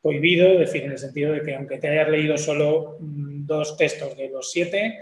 prohibido, 0.00 0.48
es 0.52 0.60
decir, 0.60 0.84
en 0.84 0.92
el 0.92 0.98
sentido 0.98 1.32
de 1.32 1.42
que 1.42 1.54
aunque 1.54 1.78
te 1.78 1.88
hayas 1.88 2.08
leído 2.08 2.38
solo 2.38 2.96
mm, 3.00 3.46
dos 3.46 3.76
textos 3.76 4.16
de 4.16 4.28
los 4.28 4.50
siete, 4.50 4.98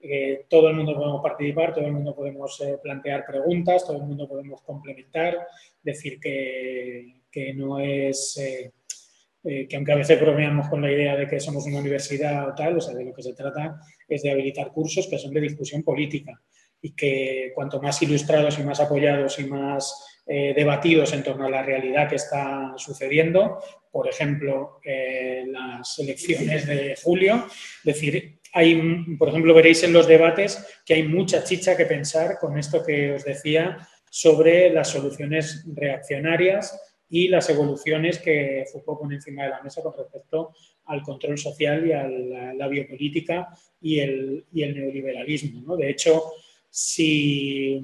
eh, 0.00 0.46
todo 0.48 0.68
el 0.68 0.76
mundo 0.76 0.94
podemos 0.94 1.22
participar, 1.22 1.74
todo 1.74 1.86
el 1.86 1.92
mundo 1.92 2.14
podemos 2.14 2.60
eh, 2.60 2.78
plantear 2.82 3.24
preguntas, 3.26 3.84
todo 3.84 3.98
el 3.98 4.04
mundo 4.04 4.28
podemos 4.28 4.62
complementar, 4.62 5.46
decir 5.82 6.18
que, 6.20 7.22
que 7.30 7.52
no 7.52 7.78
es, 7.78 8.38
eh, 8.38 8.72
eh, 9.44 9.68
que 9.68 9.76
aunque 9.76 9.92
a 9.92 9.96
veces 9.96 10.18
bromeamos 10.18 10.68
con 10.68 10.80
la 10.80 10.90
idea 10.90 11.14
de 11.14 11.26
que 11.26 11.38
somos 11.38 11.66
una 11.66 11.80
universidad 11.80 12.48
o 12.48 12.54
tal, 12.54 12.78
o 12.78 12.80
sea, 12.80 12.94
de 12.94 13.04
lo 13.04 13.12
que 13.12 13.22
se 13.22 13.34
trata 13.34 13.78
es 14.08 14.22
de 14.22 14.30
habilitar 14.30 14.72
cursos 14.72 15.06
que 15.06 15.18
son 15.18 15.34
de 15.34 15.42
discusión 15.42 15.82
política 15.82 16.40
y 16.80 16.92
que 16.92 17.52
cuanto 17.54 17.80
más 17.80 18.00
ilustrados 18.02 18.58
y 18.58 18.62
más 18.62 18.80
apoyados 18.80 19.38
y 19.38 19.44
más 19.44 20.15
eh, 20.26 20.52
debatidos 20.54 21.12
en 21.12 21.22
torno 21.22 21.46
a 21.46 21.50
la 21.50 21.62
realidad 21.62 22.08
que 22.08 22.16
está 22.16 22.74
sucediendo, 22.76 23.60
por 23.90 24.08
ejemplo, 24.08 24.80
las 25.46 25.98
elecciones 25.98 26.66
de 26.66 26.96
julio, 27.02 27.46
es 27.48 27.84
decir, 27.84 28.40
hay, 28.52 29.04
por 29.18 29.28
ejemplo, 29.28 29.54
veréis 29.54 29.82
en 29.82 29.92
los 29.92 30.06
debates 30.06 30.66
que 30.84 30.94
hay 30.94 31.02
mucha 31.02 31.44
chicha 31.44 31.76
que 31.76 31.86
pensar 31.86 32.38
con 32.38 32.58
esto 32.58 32.82
que 32.82 33.12
os 33.12 33.24
decía 33.24 33.78
sobre 34.10 34.70
las 34.70 34.88
soluciones 34.88 35.64
reaccionarias 35.74 36.80
y 37.08 37.28
las 37.28 37.48
evoluciones 37.50 38.18
que 38.18 38.64
Foucault 38.72 39.00
pone 39.00 39.16
encima 39.16 39.44
de 39.44 39.50
la 39.50 39.62
mesa 39.62 39.82
con 39.82 39.94
respecto 39.96 40.54
al 40.86 41.02
control 41.02 41.36
social 41.36 41.86
y 41.86 41.92
a 41.92 42.08
la, 42.54 42.68
biopolítica 42.68 43.48
y 43.80 44.00
el 44.00 44.44
neoliberalismo. 44.52 45.76
De 45.76 45.90
hecho, 45.90 46.22
si, 46.70 47.80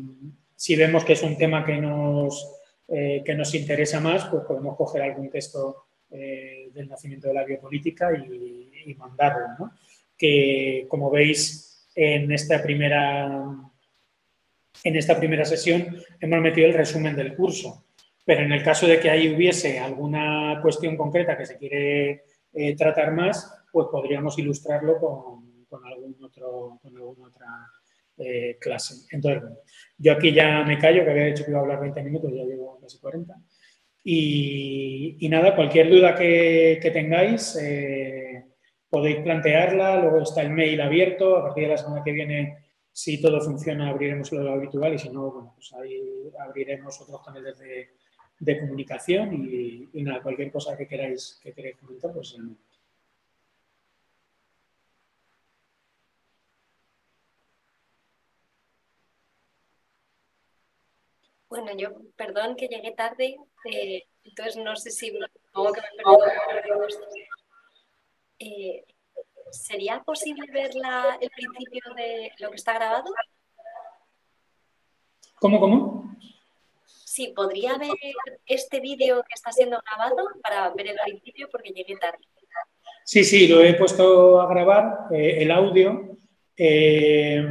si, 0.63 0.77
vemos 0.77 1.05
que 1.05 1.15
es 1.15 1.23
un 1.23 1.37
tema 1.37 1.65
que 1.65 1.77
nos, 1.77 2.55
eh, 2.87 3.23
que 3.25 3.35
nos 3.35 3.53
interesa 3.55 3.99
más, 3.99 4.27
pues 4.27 4.45
podemos 4.45 4.77
coger 4.77 5.03
algún 5.03 5.29
texto 5.29 5.87
eh, 6.11 6.71
del 6.73 6.89
nacimiento 6.89 7.29
de 7.29 7.35
la 7.35 7.45
biopolítica 7.45 8.13
y, 8.13 8.95
mandarlo. 8.97 9.71
Que, 10.17 10.87
como 10.89 11.11
veis, 11.11 11.89
en 11.97 12.31
esta 12.31 12.63
primera 12.63 13.41
en 14.85 14.97
esta 14.97 15.17
primera 15.17 15.45
sesión 15.45 15.97
hemos 16.21 16.41
metido 16.41 16.69
el 16.69 16.75
resumen 16.75 17.17
del 17.17 17.35
curso. 17.35 17.85
Pero 18.25 18.43
en 18.43 18.53
el 18.53 18.63
caso 18.63 18.87
de 18.87 19.01
que 19.01 19.11
ahí 19.11 19.35
hubiese 19.35 19.81
alguna 19.81 20.61
cuestión 20.63 20.97
concreta 20.97 21.37
que 21.37 21.47
se 21.47 21.59
quiere 21.59 22.25
eh, 22.53 22.77
tratar 22.77 23.13
más, 23.13 23.65
pues 23.73 23.89
podríamos 23.91 24.39
ilustrarlo 24.39 24.99
con, 24.99 25.65
con, 25.69 25.85
algún 25.87 26.17
otro, 26.23 26.79
con 26.83 26.97
alguna 26.97 27.29
otra 27.29 27.47
eh, 28.19 28.57
clase. 28.61 29.07
Entonces, 29.11 29.43
yo 29.99 30.13
aquí 30.13 30.33
ya 30.33 30.65
me 30.65 30.79
callo, 30.79 31.05
que 31.05 31.11
había 31.11 31.27
dicho 31.27 31.45
que 31.45 31.51
iba 31.51 31.61
a 31.61 31.63
hablar 31.63 31.81
20 31.81 32.03
minutos, 32.03 32.33
ya 32.35 32.45
llevo 32.45 32.79
casi 32.81 32.99
40. 32.99 33.35
Y, 34.05 35.17
y 35.21 35.29
nada, 35.29 35.55
cualquier 35.55 35.89
duda 35.91 36.15
que, 36.15 36.79
que 36.83 36.91
tengáis, 36.91 37.57
eh, 37.57 38.45
podéis 38.89 39.19
plantearla, 39.19 40.01
luego 40.01 40.23
está 40.23 40.43
el 40.43 40.51
mail 40.51 40.81
abierto, 40.81 41.37
a 41.37 41.45
partir 41.45 41.65
de 41.65 41.71
la 41.71 41.79
semana 41.79 42.03
que 42.05 42.13
viene, 42.13 42.57
si 42.93 43.21
todo 43.21 43.41
funciona, 43.41 43.89
abriremos 43.89 44.31
lo 44.33 44.53
habitual 44.53 44.95
y 44.95 44.99
si 44.99 45.09
no, 45.09 45.31
bueno, 45.31 45.53
pues 45.55 45.73
ahí 45.75 46.01
abriremos 46.39 47.01
otros 47.01 47.25
canales 47.25 47.59
de 47.59 47.91
de 48.43 48.59
comunicación 48.59 49.33
y, 49.35 50.03
nada, 50.03 50.21
cualquier 50.21 50.51
cosa 50.51 50.77
que 50.77 50.89
queráis, 50.89 51.39
que 51.41 51.53
queráis 51.53 51.77
comentar, 51.77 52.13
pues 52.13 52.37
Bueno, 61.53 61.71
yo, 61.77 61.91
perdón 62.17 62.57
que 62.57 62.67
llegué 62.67 62.93
tarde, 62.93 63.37
eh, 63.71 64.05
entonces 64.25 64.57
no 64.57 64.75
sé 64.75 64.91
si 64.91 65.13
me 65.13 65.19
eh, 68.39 68.85
¿Sería 69.51 70.03
posible 70.03 70.51
ver 70.51 70.71
el 71.21 71.29
principio 71.29 71.83
de 71.95 72.33
lo 72.39 72.49
que 72.49 72.57
está 72.57 72.73
grabado? 72.73 73.05
¿Cómo, 75.35 75.61
cómo? 75.61 76.17
Sí, 76.87 77.35
podría 77.37 77.77
ver 77.77 77.91
este 78.47 78.81
vídeo 78.81 79.23
que 79.23 79.35
está 79.35 79.53
siendo 79.53 79.79
grabado 79.85 80.25
para 80.43 80.71
ver 80.71 80.87
el 80.87 80.97
principio 81.05 81.51
porque 81.53 81.69
llegué 81.69 81.97
tarde. 81.97 82.25
Sí, 83.05 83.25
sí, 83.25 83.47
lo 83.47 83.61
he 83.61 83.75
puesto 83.75 84.41
a 84.41 84.49
grabar, 84.49 85.09
eh, 85.13 85.43
el 85.43 85.51
audio. 85.51 86.17
Eh, 86.57 87.45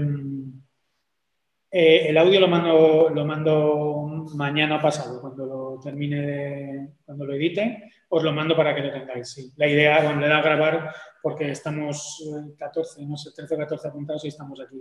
eh, 1.72 2.10
el 2.10 2.18
audio 2.18 2.40
lo 2.40 2.48
mando, 2.48 3.10
lo 3.10 3.26
mando 3.26 4.26
mañana 4.36 4.82
pasado, 4.82 5.22
cuando 5.22 5.46
lo 5.46 5.80
termine, 5.82 6.96
cuando 7.06 7.26
lo 7.26 7.34
edite, 7.34 7.92
os 8.10 8.24
lo 8.24 8.34
mando 8.34 8.56
para 8.56 8.76
que 8.76 8.82
lo 8.82 8.92
tengáis. 8.92 9.32
Sí. 9.32 9.52
La 9.56 9.68
idea, 9.68 10.04
bueno, 10.04 10.20
le 10.20 10.28
da 10.28 10.40
a 10.40 10.42
grabar 10.42 10.94
porque 11.22 11.50
estamos 11.50 12.24
14, 12.58 13.06
no 13.06 13.16
sé, 13.16 13.32
13 13.36 13.56
o 13.56 13.58
14 13.58 13.88
apuntados 13.88 14.26
y 14.26 14.28
estamos 14.28 14.60
aquí 14.60 14.78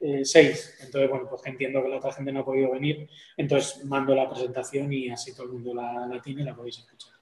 eh, 0.00 0.24
seis. 0.24 0.78
Entonces, 0.84 1.08
bueno, 1.08 1.26
pues 1.28 1.42
entiendo 1.46 1.82
que 1.82 1.88
la 1.88 1.96
otra 1.96 2.12
gente 2.12 2.32
no 2.32 2.40
ha 2.40 2.44
podido 2.44 2.72
venir. 2.72 3.08
Entonces 3.36 3.84
mando 3.86 4.14
la 4.14 4.28
presentación 4.28 4.92
y 4.92 5.10
así 5.10 5.34
todo 5.34 5.46
el 5.46 5.52
mundo 5.52 5.74
la, 5.74 6.20
tiene 6.22 6.42
y 6.42 6.44
la 6.44 6.54
podéis 6.54 6.78
escuchar. 6.78 7.15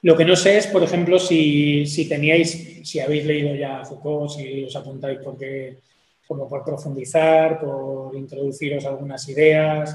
Lo 0.00 0.16
que 0.16 0.24
no 0.24 0.34
sé 0.34 0.58
es, 0.58 0.66
por 0.66 0.82
ejemplo, 0.82 1.18
si, 1.18 1.84
teníais, 2.08 2.80
si 2.88 2.98
habéis 2.98 3.24
leído 3.24 3.54
ya 3.54 3.84
Foucault, 3.84 4.30
si 4.30 4.64
os 4.64 4.74
apuntáis 4.74 5.20
porque, 5.22 5.78
como 6.26 6.48
por 6.48 6.64
profundizar, 6.64 7.60
por 7.60 8.14
introduciros 8.16 8.84
algunas 8.84 9.28
ideas, 9.28 9.94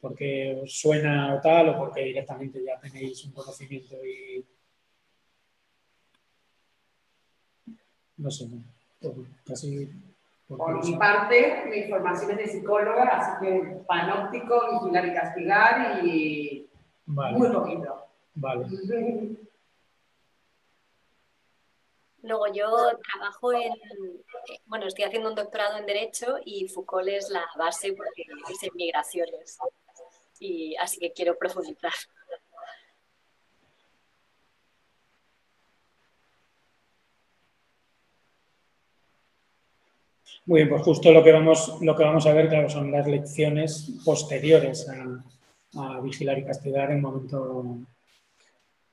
porque 0.00 0.58
os 0.62 0.80
suena 0.80 1.34
o 1.34 1.40
tal, 1.40 1.68
o 1.68 1.76
porque 1.76 2.02
directamente 2.04 2.64
ya 2.64 2.80
tenéis 2.80 3.24
un 3.24 3.32
conocimiento 3.32 3.96
y... 4.04 4.44
No 8.16 8.30
sé, 8.30 8.46
casi... 9.44 9.90
Por 10.48 10.84
mi 10.84 10.96
parte, 10.96 11.64
mi 11.70 11.84
formación 11.84 12.32
es 12.32 12.36
de 12.36 12.46
psicóloga, 12.46 13.04
así 13.04 13.44
que 13.44 13.76
panóptico, 13.86 14.80
vigilar 14.82 15.06
y 15.06 15.14
castigar 15.14 16.04
y 16.04 16.66
muy 17.06 17.48
poquito. 17.48 18.11
Vale. 18.34 18.66
Luego 22.22 22.46
yo 22.52 22.70
trabajo 23.12 23.52
en, 23.52 23.72
bueno, 24.66 24.86
estoy 24.86 25.04
haciendo 25.04 25.28
un 25.28 25.34
doctorado 25.34 25.76
en 25.78 25.86
Derecho 25.86 26.36
y 26.44 26.68
Foucault 26.68 27.08
es 27.08 27.28
la 27.30 27.44
base 27.58 27.92
porque 27.94 28.22
es 28.22 28.62
en 28.62 28.70
migraciones. 28.74 29.58
Y 30.38 30.76
así 30.76 31.00
que 31.00 31.12
quiero 31.12 31.36
profundizar. 31.36 31.92
Muy 40.44 40.58
bien, 40.60 40.68
pues 40.68 40.82
justo 40.82 41.12
lo 41.12 41.22
que 41.22 41.32
vamos, 41.32 41.78
lo 41.80 41.96
que 41.96 42.02
vamos 42.02 42.26
a 42.26 42.32
ver, 42.32 42.48
claro, 42.48 42.68
son 42.68 42.90
las 42.90 43.06
lecciones 43.06 43.92
posteriores 44.04 44.88
a, 44.88 46.00
vigilar 46.00 46.38
y 46.38 46.44
castigar 46.44 46.90
en 46.90 47.00
momento 47.00 47.78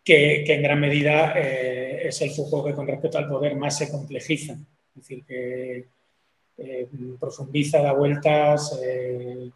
que, 0.10 0.54
en 0.54 0.64
gran 0.64 0.80
medida 0.80 1.34
eh, 1.36 2.08
es 2.08 2.20
el 2.22 2.32
Foucault 2.32 2.66
que 2.66 2.74
con 2.74 2.88
respecto 2.88 3.20
al 3.20 3.30
poder 3.30 3.56
más 3.56 3.78
se 3.78 3.92
complejiza. 3.92 4.54
Es 4.54 4.96
decir, 4.96 5.24
que 5.24 5.86
eh, 6.58 6.88
profundiza, 7.20 7.84
da 7.84 7.94
vueltas, 7.94 8.80
eh, 8.84 9.52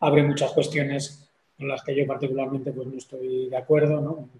abre 0.00 0.22
muchas 0.22 0.52
cuestiones 0.52 1.28
con 1.58 1.68
las 1.68 1.82
que 1.82 1.94
yo 1.94 2.06
particularmente 2.06 2.72
pues, 2.72 2.86
no 2.88 2.96
estoy 2.96 3.50
de 3.50 3.56
acuerdo. 3.56 4.00
¿no? 4.00 4.30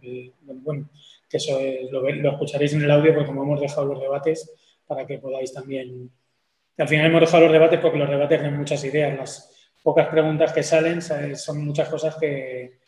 bueno, 0.63 0.89
que 1.29 1.37
eso 1.37 1.61
lo, 1.91 2.09
lo, 2.11 2.31
escucharéis 2.33 2.73
en 2.73 2.83
el 2.83 2.91
audio 2.91 3.13
porque 3.13 3.27
como 3.27 3.43
hemos 3.43 3.61
dejado 3.61 3.85
los 3.85 4.01
debates 4.01 4.51
para 4.87 5.07
que 5.07 5.19
podáis 5.19 5.53
también... 5.53 6.11
Al 6.79 6.89
final 6.89 7.07
hemos 7.07 7.21
dejado 7.21 7.45
los 7.45 7.53
debates 7.53 7.81
porque 7.81 7.99
los 7.99 8.09
debates 8.09 8.41
tienen 8.41 8.59
muchas 8.59 8.83
ideas. 8.85 9.19
Las 9.19 9.73
pocas 9.83 10.09
preguntas 10.09 10.55
que 10.55 10.63
salen 10.63 11.03
son 11.03 11.63
muchas 11.67 11.91
cosas 11.91 12.17
que, 12.17 12.80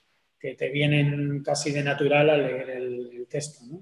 que 0.42 0.54
te 0.56 0.70
vienen 0.70 1.40
casi 1.44 1.70
de 1.70 1.84
natural 1.84 2.28
al 2.28 2.42
leer 2.42 2.70
el, 2.70 3.26
texto. 3.30 3.64
¿no? 3.70 3.80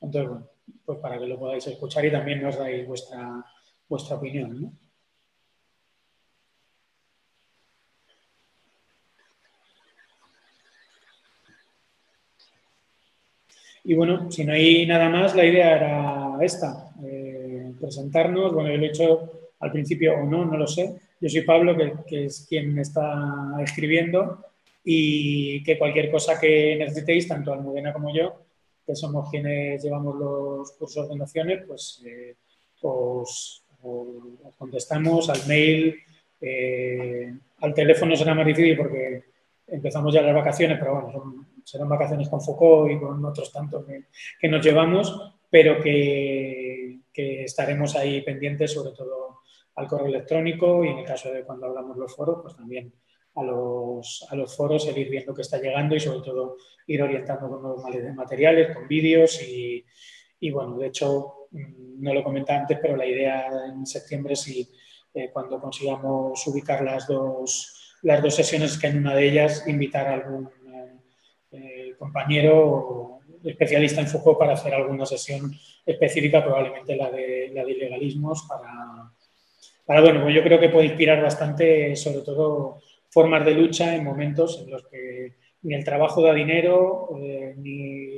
Entonces, 0.00 0.30
bueno, 0.30 0.46
pues 0.84 0.98
para 1.00 1.18
que 1.18 1.26
lo 1.26 1.38
podáis 1.40 1.66
escuchar 1.66 2.04
y 2.04 2.12
también 2.12 2.40
nos 2.40 2.56
dais 2.56 2.86
vuestra, 2.86 3.44
vuestra 3.88 4.16
opinión. 4.16 4.62
¿no? 4.62 4.72
Y 13.82 13.94
bueno, 13.94 14.30
si 14.30 14.44
no 14.44 14.52
hay 14.52 14.86
nada 14.86 15.08
más, 15.08 15.34
la 15.34 15.44
idea 15.44 15.76
era 15.76 16.38
esta, 16.40 16.92
eh, 17.04 17.72
presentarnos. 17.80 18.54
Bueno, 18.54 18.70
yo 18.70 18.76
lo 18.76 18.84
he 18.84 18.88
hecho 18.88 19.50
al 19.58 19.72
principio 19.72 20.14
o 20.14 20.24
no, 20.24 20.44
no 20.44 20.56
lo 20.56 20.68
sé. 20.68 20.96
Yo 21.20 21.28
soy 21.28 21.42
Pablo, 21.42 21.76
que, 22.06 22.26
es 22.26 22.46
quien 22.48 22.78
está 22.78 23.56
escribiendo 23.60 24.44
y 24.88 25.64
que 25.64 25.76
cualquier 25.76 26.12
cosa 26.12 26.38
que 26.38 26.76
necesitéis, 26.76 27.26
tanto 27.26 27.52
Almudena 27.52 27.92
como 27.92 28.14
yo, 28.14 28.42
que 28.86 28.94
somos 28.94 29.28
quienes 29.28 29.82
llevamos 29.82 30.14
los 30.14 30.72
cursos 30.78 31.08
de 31.08 31.16
nociones, 31.16 31.64
pues 31.66 32.00
eh, 32.06 32.36
os, 32.82 33.64
contestamos 34.56 35.28
al 35.28 35.44
mail, 35.48 35.96
eh, 36.40 37.34
al 37.62 37.74
teléfono 37.74 38.14
será 38.14 38.32
más 38.32 38.46
difícil 38.46 38.76
porque 38.76 39.24
empezamos 39.66 40.14
ya 40.14 40.22
las 40.22 40.34
vacaciones, 40.36 40.78
pero 40.78 41.00
bueno, 41.00 41.46
serán 41.64 41.88
vacaciones 41.88 42.28
con 42.28 42.40
Foucault 42.40 42.92
y 42.92 43.00
con 43.00 43.24
otros 43.24 43.52
tantos 43.52 43.84
que, 44.40 44.48
nos 44.48 44.64
llevamos, 44.64 45.34
pero 45.50 45.80
que, 45.80 47.00
que, 47.12 47.42
estaremos 47.42 47.96
ahí 47.96 48.20
pendientes 48.20 48.72
sobre 48.72 48.92
todo 48.92 49.40
al 49.74 49.88
correo 49.88 50.06
electrónico 50.06 50.84
y 50.84 50.90
en 50.90 50.98
el 50.98 51.04
caso 51.04 51.32
de 51.32 51.42
cuando 51.42 51.66
hablamos 51.66 51.96
los 51.96 52.14
foros, 52.14 52.38
pues 52.40 52.54
también 52.54 52.92
a 53.36 53.42
los, 53.42 54.26
a 54.30 54.34
los 54.34 54.56
foros, 54.56 54.86
el 54.88 54.98
ir 54.98 55.10
viendo 55.10 55.34
que 55.34 55.42
está 55.42 55.58
llegando 55.58 55.94
y 55.94 56.00
sobre 56.00 56.20
todo 56.20 56.56
ir 56.86 57.02
orientando 57.02 57.48
con 57.48 57.62
nuevos 57.62 57.84
materiales, 58.14 58.74
con 58.74 58.88
vídeos 58.88 59.42
y, 59.42 59.84
y 60.40 60.50
bueno, 60.50 60.78
de 60.78 60.88
hecho, 60.88 61.48
mm, 61.50 62.02
no 62.02 62.14
lo 62.14 62.22
comenté 62.22 62.52
antes, 62.52 62.78
pero 62.80 62.96
la 62.96 63.06
idea 63.06 63.48
en 63.68 63.86
septiembre 63.86 64.36
si 64.36 64.68
eh, 65.14 65.30
cuando 65.32 65.60
consigamos 65.60 66.46
ubicar 66.46 66.82
las 66.82 67.06
dos, 67.06 67.96
las 68.02 68.22
dos 68.22 68.34
sesiones, 68.34 68.78
que 68.78 68.88
en 68.88 68.98
una 68.98 69.14
de 69.14 69.28
ellas 69.28 69.66
invitar 69.66 70.06
a 70.08 70.14
algún 70.14 70.46
eh, 70.46 70.92
eh, 71.52 71.94
compañero 71.98 73.20
especialista 73.42 74.00
en 74.00 74.08
Foucault 74.08 74.38
para 74.38 74.54
hacer 74.54 74.74
alguna 74.74 75.06
sesión 75.06 75.52
específica, 75.84 76.44
probablemente 76.44 76.96
la 76.96 77.10
de, 77.10 77.50
la 77.54 77.64
de 77.64 77.72
ilegalismos, 77.72 78.42
para, 78.48 79.10
para, 79.84 80.00
bueno, 80.00 80.22
pues 80.22 80.34
yo 80.34 80.42
creo 80.42 80.58
que 80.58 80.68
puede 80.68 80.86
inspirar 80.86 81.22
bastante, 81.22 81.94
sobre 81.96 82.20
todo 82.20 82.80
formas 83.16 83.46
de 83.46 83.54
lucha 83.54 83.94
en 83.94 84.04
momentos 84.04 84.60
en 84.62 84.70
los 84.70 84.86
que 84.88 85.36
ni 85.62 85.74
el 85.74 85.82
trabajo 85.82 86.20
da 86.20 86.34
dinero, 86.34 87.08
eh, 87.18 87.54
ni 87.56 88.10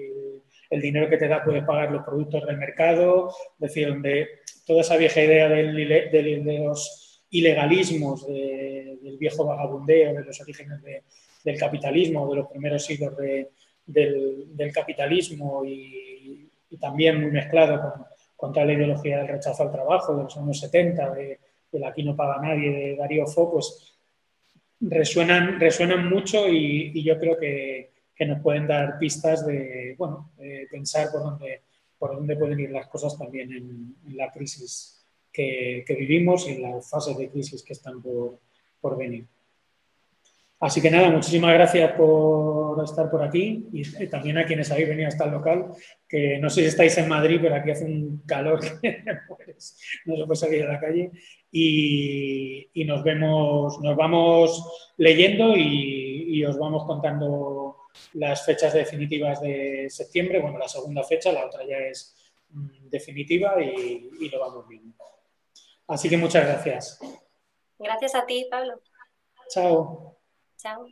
el 0.70 0.80
dinero 0.80 1.08
que 1.08 1.16
te 1.16 1.28
da 1.28 1.44
puedes 1.44 1.62
pagar 1.62 1.92
los 1.92 2.02
productos 2.02 2.44
del 2.44 2.56
mercado, 2.56 3.28
es 3.28 3.60
decir, 3.60 3.86
donde 3.86 4.26
toda 4.66 4.80
esa 4.80 4.96
vieja 4.96 5.22
idea 5.22 5.48
del, 5.48 5.72
de 5.76 6.58
los 6.64 7.22
ilegalismos, 7.30 8.26
del 8.26 9.16
viejo 9.20 9.44
vagabundeo, 9.44 10.14
de 10.14 10.24
los 10.24 10.40
orígenes 10.40 10.80
del 11.44 11.56
capitalismo, 11.56 12.28
de 12.28 12.36
los 12.36 12.48
primeros 12.48 12.84
siglos 12.84 13.14
del, 13.86 14.72
capitalismo 14.74 15.64
y, 15.64 16.50
también 16.80 17.20
muy 17.20 17.30
mezclado 17.30 17.80
con, 17.80 18.04
con, 18.34 18.52
toda 18.52 18.66
la 18.66 18.72
ideología 18.72 19.18
del 19.18 19.28
rechazo 19.28 19.62
al 19.62 19.70
trabajo 19.70 20.16
de 20.16 20.24
los 20.24 20.36
años 20.36 20.58
70, 20.58 21.14
de, 21.14 21.38
del 21.70 21.84
aquí 21.84 22.02
no 22.02 22.16
paga 22.16 22.42
nadie, 22.42 22.70
de 22.70 22.96
Darío 22.96 23.26
Fo, 23.28 23.52
pues 23.52 23.97
resuenan, 24.80 25.58
resuenan 25.58 26.08
mucho 26.08 26.48
y, 26.48 27.02
yo 27.02 27.18
creo 27.18 27.38
que, 27.38 27.90
nos 28.26 28.40
pueden 28.40 28.66
dar 28.66 28.98
pistas 28.98 29.46
de, 29.46 29.94
bueno, 29.96 30.32
pensar 30.70 31.08
por 31.12 31.22
dónde, 31.22 31.62
por 31.98 32.16
dónde 32.16 32.36
pueden 32.36 32.58
ir 32.58 32.70
las 32.70 32.88
cosas 32.88 33.16
también 33.16 33.52
en, 33.52 34.16
la 34.16 34.32
crisis 34.32 35.04
que, 35.32 35.84
vivimos 35.88 36.48
y 36.48 36.52
en 36.52 36.62
las 36.62 36.90
fases 36.90 37.16
de 37.16 37.28
crisis 37.28 37.62
que 37.62 37.74
están 37.74 38.02
por, 38.02 38.40
por 38.80 38.98
venir. 38.98 39.26
Así 40.60 40.82
que 40.82 40.90
nada, 40.90 41.08
muchísimas 41.10 41.54
gracias 41.54 41.92
por 41.92 42.82
estar 42.82 43.08
por 43.08 43.22
aquí 43.22 43.68
y 43.72 44.06
también 44.08 44.38
a 44.38 44.44
quienes 44.44 44.70
habéis 44.72 44.88
venido 44.88 45.06
hasta 45.06 45.24
el 45.24 45.30
local, 45.30 45.70
que 46.08 46.38
no 46.38 46.50
sé 46.50 46.62
si 46.62 46.66
estáis 46.66 46.98
en 46.98 47.08
Madrid, 47.08 47.38
pero 47.40 47.54
aquí 47.54 47.70
hace 47.70 47.84
un 47.84 48.22
calor 48.26 48.60
que 48.80 49.04
no 50.04 50.16
se 50.16 50.26
puede 50.26 50.36
salir 50.36 50.64
a 50.64 50.72
la 50.72 50.80
calle 50.80 51.12
y, 51.52 52.70
nos 52.86 53.04
vemos, 53.04 53.80
nos 53.80 53.96
vamos 53.96 54.92
leyendo 54.96 55.56
y, 55.56 56.44
os 56.44 56.56
vamos 56.56 56.84
contando 56.84 57.76
las 58.14 58.46
fechas 58.46 58.72
definitivas 58.72 59.40
de 59.40 59.88
septiembre, 59.90 60.40
bueno, 60.40 60.56
la 60.56 60.68
segunda 60.68 61.02
fecha, 61.02 61.32
la 61.32 61.46
otra 61.46 61.66
ya 61.66 61.78
es 61.78 62.14
mm, 62.50 62.88
definitiva 62.88 63.60
y, 63.60 64.08
y 64.20 64.28
lo 64.28 64.38
vamos 64.38 64.68
viendo. 64.68 64.94
Así 65.88 66.08
que 66.08 66.16
muchas 66.16 66.46
gracias. 66.46 67.00
Gracias 67.78 68.14
a 68.14 68.24
ti, 68.24 68.46
Pablo. 68.50 68.80
Chao. 69.52 70.17
Chao. 70.58 70.86